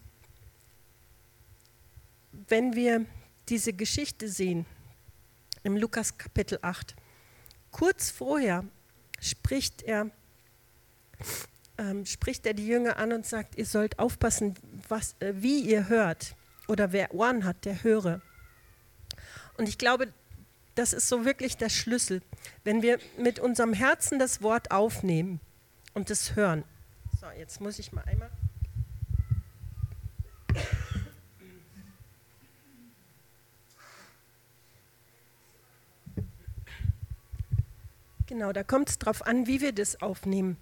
wenn 2.32 2.74
wir 2.74 3.06
diese 3.48 3.72
Geschichte 3.72 4.28
sehen, 4.28 4.66
im 5.62 5.76
Lukas 5.76 6.18
Kapitel 6.18 6.58
8, 6.60 6.96
kurz 7.70 8.10
vorher 8.10 8.64
spricht 9.20 9.82
er 9.82 10.10
ähm, 11.80 12.04
spricht 12.04 12.46
er 12.46 12.52
die 12.54 12.66
Jünger 12.66 12.98
an 12.98 13.12
und 13.12 13.26
sagt, 13.26 13.56
ihr 13.56 13.64
sollt 13.64 13.98
aufpassen, 13.98 14.54
was, 14.88 15.16
äh, 15.20 15.32
wie 15.36 15.60
ihr 15.60 15.88
hört. 15.88 16.36
Oder 16.68 16.92
wer 16.92 17.14
Ohren 17.14 17.44
hat, 17.44 17.64
der 17.64 17.82
höre. 17.82 18.20
Und 19.56 19.68
ich 19.68 19.78
glaube, 19.78 20.12
das 20.74 20.92
ist 20.92 21.08
so 21.08 21.24
wirklich 21.24 21.56
der 21.56 21.70
Schlüssel. 21.70 22.22
Wenn 22.64 22.82
wir 22.82 22.98
mit 23.18 23.38
unserem 23.40 23.72
Herzen 23.72 24.18
das 24.18 24.42
Wort 24.42 24.70
aufnehmen 24.70 25.40
und 25.94 26.10
es 26.10 26.36
hören. 26.36 26.64
So, 27.18 27.26
jetzt 27.36 27.60
muss 27.60 27.78
ich 27.78 27.92
mal 27.92 28.04
einmal. 28.04 28.30
Genau, 38.26 38.52
da 38.52 38.62
kommt 38.62 38.90
es 38.90 38.98
darauf 38.98 39.26
an, 39.26 39.48
wie 39.48 39.60
wir 39.60 39.72
das 39.72 40.00
aufnehmen. 40.00 40.56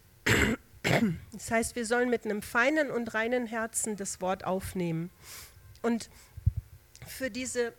Das 1.33 1.51
heißt, 1.51 1.77
wir 1.77 1.87
sollen 1.87 2.11
mit 2.11 2.25
einem 2.25 2.43
feinen 2.43 2.91
und 2.91 3.15
reinen 3.15 3.47
Herzen 3.47 3.97
das 3.97 4.21
Wort 4.21 4.45
aufnehmen. 4.45 5.11
Und 5.83 6.11
für 7.07 7.31
diese, 7.31 7.73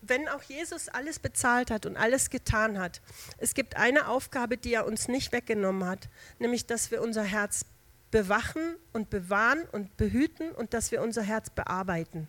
wenn 0.00 0.28
auch 0.28 0.42
Jesus 0.42 0.88
alles 0.88 1.18
bezahlt 1.18 1.70
hat 1.70 1.86
und 1.86 1.96
alles 1.96 2.30
getan 2.30 2.78
hat, 2.78 3.00
es 3.38 3.54
gibt 3.54 3.76
eine 3.76 4.08
Aufgabe, 4.08 4.56
die 4.56 4.74
er 4.74 4.86
uns 4.86 5.08
nicht 5.08 5.32
weggenommen 5.32 5.84
hat, 5.84 6.08
nämlich, 6.38 6.66
dass 6.66 6.90
wir 6.90 7.02
unser 7.02 7.22
Herz 7.22 7.64
bewachen 8.10 8.76
und 8.92 9.10
bewahren 9.10 9.62
und 9.72 9.96
behüten 9.96 10.52
und 10.52 10.74
dass 10.74 10.90
wir 10.92 11.02
unser 11.02 11.22
Herz 11.22 11.50
bearbeiten. 11.50 12.28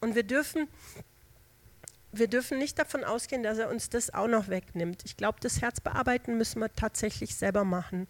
Und 0.00 0.14
wir 0.14 0.24
dürfen, 0.24 0.68
wir 2.12 2.28
dürfen 2.28 2.58
nicht 2.58 2.78
davon 2.78 3.04
ausgehen, 3.04 3.42
dass 3.42 3.58
er 3.58 3.70
uns 3.70 3.88
das 3.88 4.12
auch 4.12 4.28
noch 4.28 4.48
wegnimmt. 4.48 5.02
Ich 5.04 5.16
glaube, 5.16 5.38
das 5.40 5.62
Herz 5.62 5.80
bearbeiten 5.80 6.36
müssen 6.36 6.60
wir 6.60 6.72
tatsächlich 6.74 7.36
selber 7.36 7.64
machen. 7.64 8.08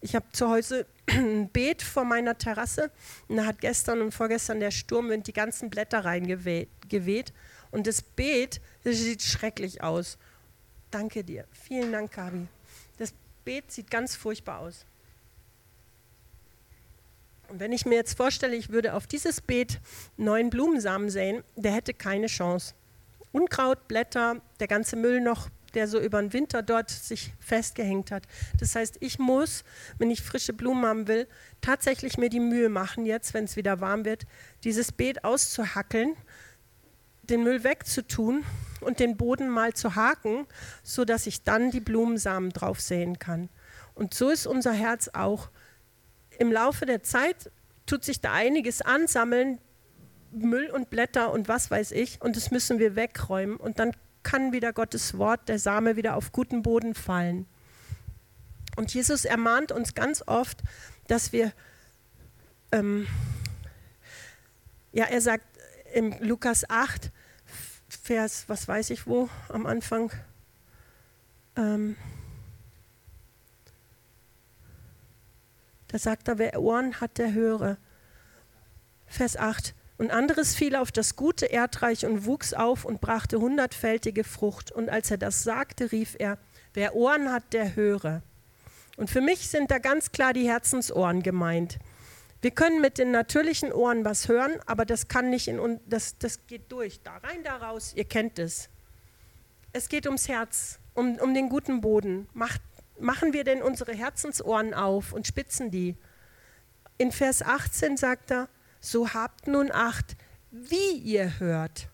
Ich 0.00 0.14
habe 0.14 0.26
zu 0.32 0.48
Hause 0.48 0.86
ein 1.10 1.48
Beet 1.48 1.82
vor 1.82 2.04
meiner 2.04 2.36
Terrasse 2.36 2.90
und 3.28 3.36
da 3.36 3.46
hat 3.46 3.60
gestern 3.60 4.02
und 4.02 4.12
vorgestern 4.12 4.60
der 4.60 4.70
Sturmwind 4.70 5.26
die 5.26 5.32
ganzen 5.32 5.70
Blätter 5.70 6.04
reingeweht. 6.04 7.32
Und 7.70 7.86
das 7.86 8.02
Beet, 8.02 8.60
das 8.84 8.96
sieht 8.96 9.22
schrecklich 9.22 9.82
aus. 9.82 10.18
Danke 10.90 11.24
dir. 11.24 11.44
Vielen 11.50 11.92
Dank, 11.92 12.12
Gabi. 12.12 12.46
Das 12.98 13.12
Beet 13.44 13.70
sieht 13.70 13.90
ganz 13.90 14.16
furchtbar 14.16 14.60
aus. 14.60 14.86
Und 17.48 17.60
wenn 17.60 17.72
ich 17.72 17.86
mir 17.86 17.94
jetzt 17.94 18.16
vorstelle, 18.16 18.56
ich 18.56 18.70
würde 18.70 18.94
auf 18.94 19.06
dieses 19.06 19.40
Beet 19.40 19.80
neuen 20.16 20.50
Blumensamen 20.50 21.10
säen, 21.10 21.44
der 21.54 21.72
hätte 21.72 21.94
keine 21.94 22.26
Chance. 22.26 22.74
Unkraut, 23.32 23.86
Blätter, 23.88 24.40
der 24.58 24.66
ganze 24.66 24.96
Müll 24.96 25.20
noch, 25.20 25.48
der 25.76 25.86
so 25.86 26.00
über 26.00 26.20
den 26.20 26.32
Winter 26.32 26.62
dort 26.62 26.90
sich 26.90 27.32
festgehängt 27.38 28.10
hat. 28.10 28.24
Das 28.58 28.74
heißt, 28.74 28.96
ich 29.00 29.18
muss, 29.18 29.62
wenn 29.98 30.10
ich 30.10 30.22
frische 30.22 30.54
Blumen 30.54 30.84
haben 30.86 31.06
will, 31.06 31.28
tatsächlich 31.60 32.18
mir 32.18 32.30
die 32.30 32.40
Mühe 32.40 32.68
machen, 32.68 33.06
jetzt, 33.06 33.34
wenn 33.34 33.44
es 33.44 33.56
wieder 33.56 33.80
warm 33.80 34.04
wird, 34.04 34.24
dieses 34.64 34.90
Beet 34.90 35.22
auszuhackeln, 35.22 36.16
den 37.22 37.42
Müll 37.42 37.62
wegzutun 37.62 38.44
und 38.80 39.00
den 39.00 39.16
Boden 39.16 39.50
mal 39.50 39.74
zu 39.74 39.94
haken, 39.94 40.46
sodass 40.82 41.26
ich 41.26 41.44
dann 41.44 41.70
die 41.70 41.80
Blumensamen 41.80 42.50
drauf 42.50 42.80
säen 42.80 43.18
kann. 43.18 43.50
Und 43.94 44.14
so 44.14 44.30
ist 44.30 44.46
unser 44.46 44.72
Herz 44.72 45.10
auch. 45.12 45.50
Im 46.38 46.50
Laufe 46.50 46.86
der 46.86 47.02
Zeit 47.02 47.50
tut 47.84 48.04
sich 48.04 48.20
da 48.20 48.32
einiges 48.32 48.80
ansammeln, 48.80 49.58
Müll 50.32 50.70
und 50.70 50.90
Blätter 50.90 51.32
und 51.32 51.48
was 51.48 51.70
weiß 51.70 51.92
ich, 51.92 52.20
und 52.20 52.36
das 52.36 52.50
müssen 52.50 52.78
wir 52.78 52.96
wegräumen. 52.96 53.56
Und 53.56 53.78
dann 53.78 53.92
kann 54.26 54.50
wieder 54.50 54.72
Gottes 54.72 55.16
Wort, 55.18 55.48
der 55.48 55.60
Same, 55.60 55.94
wieder 55.94 56.16
auf 56.16 56.32
guten 56.32 56.62
Boden 56.62 56.96
fallen. 56.96 57.46
Und 58.74 58.92
Jesus 58.92 59.24
ermahnt 59.24 59.70
uns 59.70 59.94
ganz 59.94 60.24
oft, 60.26 60.64
dass 61.06 61.32
wir, 61.32 61.52
ähm, 62.72 63.06
ja, 64.90 65.04
er 65.04 65.20
sagt 65.20 65.44
im 65.94 66.12
Lukas 66.18 66.68
8, 66.68 67.12
Vers, 67.88 68.48
was 68.48 68.66
weiß 68.66 68.90
ich 68.90 69.06
wo, 69.06 69.28
am 69.48 69.64
Anfang, 69.64 70.10
ähm, 71.54 71.96
da 75.86 76.00
sagt 76.00 76.26
er, 76.26 76.38
wer 76.38 76.60
Ohren 76.60 77.00
hat, 77.00 77.18
der 77.18 77.32
höre. 77.32 77.78
Vers 79.06 79.36
8. 79.36 79.75
Und 79.98 80.10
anderes 80.10 80.54
fiel 80.54 80.76
auf 80.76 80.92
das 80.92 81.16
gute 81.16 81.46
Erdreich 81.46 82.04
und 82.04 82.26
wuchs 82.26 82.52
auf 82.52 82.84
und 82.84 83.00
brachte 83.00 83.40
hundertfältige 83.40 84.24
Frucht. 84.24 84.70
Und 84.70 84.90
als 84.90 85.10
er 85.10 85.16
das 85.16 85.42
sagte, 85.42 85.90
rief 85.90 86.16
er, 86.18 86.38
wer 86.74 86.94
Ohren 86.94 87.32
hat, 87.32 87.52
der 87.52 87.74
höre. 87.76 88.22
Und 88.96 89.10
für 89.10 89.20
mich 89.20 89.48
sind 89.48 89.70
da 89.70 89.78
ganz 89.78 90.12
klar 90.12 90.32
die 90.32 90.48
Herzensohren 90.48 91.22
gemeint. 91.22 91.78
Wir 92.42 92.50
können 92.50 92.80
mit 92.80 92.98
den 92.98 93.10
natürlichen 93.10 93.72
Ohren 93.72 94.04
was 94.04 94.28
hören, 94.28 94.52
aber 94.66 94.84
das 94.84 95.08
kann 95.08 95.30
nicht 95.30 95.48
in 95.48 95.80
das, 95.86 96.18
das 96.18 96.46
geht 96.46 96.70
durch. 96.70 97.02
Da 97.02 97.16
rein, 97.16 97.42
da 97.42 97.56
raus, 97.56 97.92
ihr 97.96 98.04
kennt 98.04 98.38
es. 98.38 98.68
Es 99.72 99.88
geht 99.88 100.06
ums 100.06 100.28
Herz, 100.28 100.78
um, 100.94 101.16
um 101.16 101.34
den 101.34 101.48
guten 101.48 101.80
Boden. 101.80 102.28
Macht, 102.34 102.60
machen 103.00 103.32
wir 103.32 103.44
denn 103.44 103.62
unsere 103.62 103.94
Herzensohren 103.94 104.74
auf 104.74 105.12
und 105.12 105.26
spitzen 105.26 105.70
die? 105.70 105.96
In 106.98 107.12
Vers 107.12 107.42
18 107.42 107.96
sagt 107.96 108.30
er, 108.30 108.48
so 108.80 109.12
habt 109.12 109.46
nun 109.46 109.70
Acht, 109.72 110.16
wie 110.50 110.92
ihr 110.92 111.38
hört. 111.38 111.88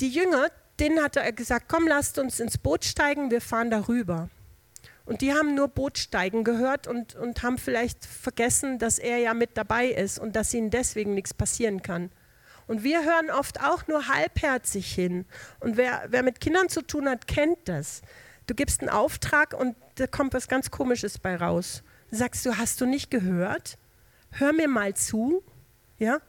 Die 0.00 0.08
Jünger, 0.08 0.48
denen 0.78 1.02
hat 1.02 1.16
er 1.16 1.32
gesagt, 1.32 1.66
komm, 1.68 1.86
lasst 1.88 2.18
uns 2.18 2.40
ins 2.40 2.58
Boot 2.58 2.84
steigen, 2.84 3.30
wir 3.30 3.40
fahren 3.40 3.70
darüber. 3.70 4.28
Und 5.08 5.22
die 5.22 5.32
haben 5.32 5.54
nur 5.54 5.68
Bootsteigen 5.68 6.44
gehört 6.44 6.86
und, 6.86 7.14
und 7.14 7.42
haben 7.42 7.56
vielleicht 7.56 8.04
vergessen, 8.04 8.78
dass 8.78 8.98
er 8.98 9.16
ja 9.16 9.32
mit 9.32 9.56
dabei 9.56 9.86
ist 9.86 10.18
und 10.18 10.36
dass 10.36 10.52
ihnen 10.52 10.68
deswegen 10.68 11.14
nichts 11.14 11.32
passieren 11.32 11.80
kann. 11.80 12.10
Und 12.66 12.84
wir 12.84 13.02
hören 13.02 13.30
oft 13.30 13.62
auch 13.62 13.88
nur 13.88 14.08
halbherzig 14.08 14.92
hin. 14.92 15.24
Und 15.60 15.78
wer, 15.78 16.04
wer 16.08 16.22
mit 16.22 16.40
Kindern 16.40 16.68
zu 16.68 16.82
tun 16.82 17.08
hat, 17.08 17.26
kennt 17.26 17.56
das. 17.64 18.02
Du 18.46 18.54
gibst 18.54 18.82
einen 18.82 18.90
Auftrag 18.90 19.54
und 19.54 19.76
da 19.94 20.06
kommt 20.06 20.34
was 20.34 20.46
ganz 20.46 20.70
Komisches 20.70 21.18
bei 21.18 21.36
raus. 21.36 21.82
Sagst 22.10 22.44
du, 22.44 22.58
hast 22.58 22.82
du 22.82 22.84
nicht 22.84 23.10
gehört? 23.10 23.78
Hör 24.32 24.52
mir 24.52 24.68
mal 24.68 24.94
zu, 24.94 25.42
ja? 25.98 26.20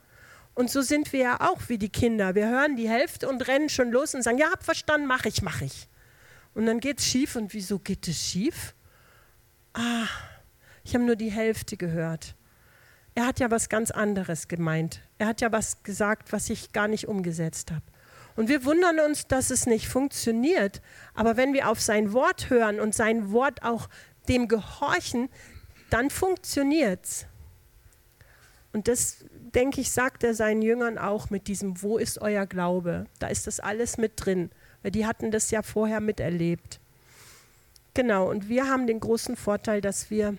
Und 0.54 0.70
so 0.70 0.82
sind 0.82 1.14
wir 1.14 1.20
ja 1.22 1.42
auch 1.42 1.62
wie 1.68 1.78
die 1.78 1.90
Kinder. 1.90 2.36
Wir 2.36 2.50
hören 2.50 2.76
die 2.76 2.90
Hälfte 2.90 3.30
und 3.30 3.48
rennen 3.48 3.70
schon 3.70 3.92
los 3.92 4.14
und 4.14 4.24
sagen, 4.24 4.38
ja, 4.38 4.52
hab 4.52 4.64
verstanden, 4.64 5.08
mach 5.08 5.26
ich, 5.26 5.42
mach 5.42 5.62
ich. 5.62 5.88
Und 6.54 6.66
dann 6.66 6.82
geht 6.82 7.00
es 7.00 7.06
schief. 7.06 7.38
Und 7.38 7.54
wieso 7.54 7.80
geht 7.80 8.08
es 8.10 8.22
schief? 8.22 8.76
Ah, 9.74 10.08
ich 10.84 10.94
habe 10.96 11.06
nur 11.06 11.16
die 11.16 11.32
Hälfte 11.32 11.78
gehört. 11.78 12.36
Er 13.16 13.26
hat 13.26 13.40
ja 13.40 13.52
was 13.52 13.70
ganz 13.70 13.92
anderes 13.92 14.48
gemeint. 14.48 15.02
Er 15.18 15.28
hat 15.28 15.40
ja 15.40 15.52
was 15.52 15.84
gesagt, 15.84 16.34
was 16.34 16.50
ich 16.50 16.74
gar 16.74 16.90
nicht 16.90 17.08
umgesetzt 17.08 17.72
habe. 17.72 17.84
Und 18.36 18.50
wir 18.50 18.66
wundern 18.66 19.00
uns, 19.00 19.28
dass 19.28 19.52
es 19.52 19.66
nicht 19.66 19.88
funktioniert. 19.88 20.82
Aber 21.14 21.38
wenn 21.38 21.54
wir 21.54 21.70
auf 21.70 21.80
sein 21.80 22.12
Wort 22.14 22.50
hören 22.50 22.80
und 22.80 22.94
sein 22.94 23.32
Wort 23.32 23.64
auch 23.64 23.90
dem 24.28 24.48
gehorchen, 24.48 25.30
dann 25.90 26.10
funktioniert 26.10 27.06
es. 27.06 27.26
Und 28.80 28.88
das, 28.88 29.26
denke 29.54 29.82
ich, 29.82 29.92
sagt 29.92 30.24
er 30.24 30.34
seinen 30.34 30.62
Jüngern 30.62 30.98
auch 30.98 31.30
mit 31.30 31.50
diesem, 31.50 31.82
wo 31.82 31.98
ist 31.98 32.22
euer 32.22 32.46
Glaube? 32.46 33.08
Da 33.20 33.28
ist 33.28 33.46
das 33.46 33.60
alles 33.60 33.98
mit 33.98 34.14
drin, 34.16 34.52
weil 34.82 34.92
die 34.92 35.06
hatten 35.06 35.32
das 35.32 35.52
ja 35.52 35.64
vorher 35.64 36.00
miterlebt. 36.00 36.80
Genau, 37.94 38.30
und 38.30 38.48
wir 38.48 38.70
haben 38.70 38.88
den 38.88 39.02
großen 39.02 39.36
Vorteil, 39.36 39.82
dass 39.82 40.10
wir 40.10 40.38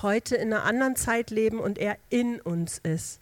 heute 0.00 0.36
in 0.36 0.54
einer 0.54 0.64
anderen 0.64 0.96
Zeit 0.96 1.28
leben 1.28 1.60
und 1.60 1.76
er 1.76 1.98
in 2.08 2.40
uns 2.40 2.78
ist 2.78 3.20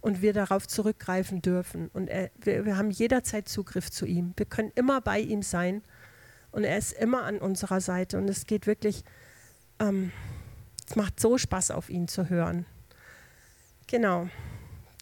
und 0.00 0.22
wir 0.22 0.32
darauf 0.32 0.68
zurückgreifen 0.68 1.42
dürfen. 1.42 1.90
Und 1.94 2.06
er, 2.06 2.30
wir, 2.40 2.64
wir 2.66 2.76
haben 2.76 2.92
jederzeit 2.92 3.48
Zugriff 3.48 3.90
zu 3.90 4.06
ihm. 4.06 4.34
Wir 4.36 4.46
können 4.46 4.70
immer 4.76 5.00
bei 5.00 5.18
ihm 5.18 5.42
sein 5.42 5.82
und 6.52 6.62
er 6.62 6.78
ist 6.78 6.92
immer 6.92 7.24
an 7.24 7.38
unserer 7.38 7.80
Seite 7.80 8.18
und 8.18 8.30
es 8.30 8.46
geht 8.46 8.68
wirklich, 8.68 9.02
ähm, 9.80 10.12
es 10.88 10.94
macht 10.94 11.18
so 11.18 11.38
Spaß 11.38 11.72
auf 11.72 11.90
ihn 11.90 12.06
zu 12.06 12.30
hören. 12.30 12.66
Genau, 13.94 14.28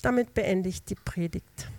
damit 0.03 0.35
beende 0.35 0.69
ich 0.69 0.85
die 0.85 0.97
Predigt. 0.97 1.71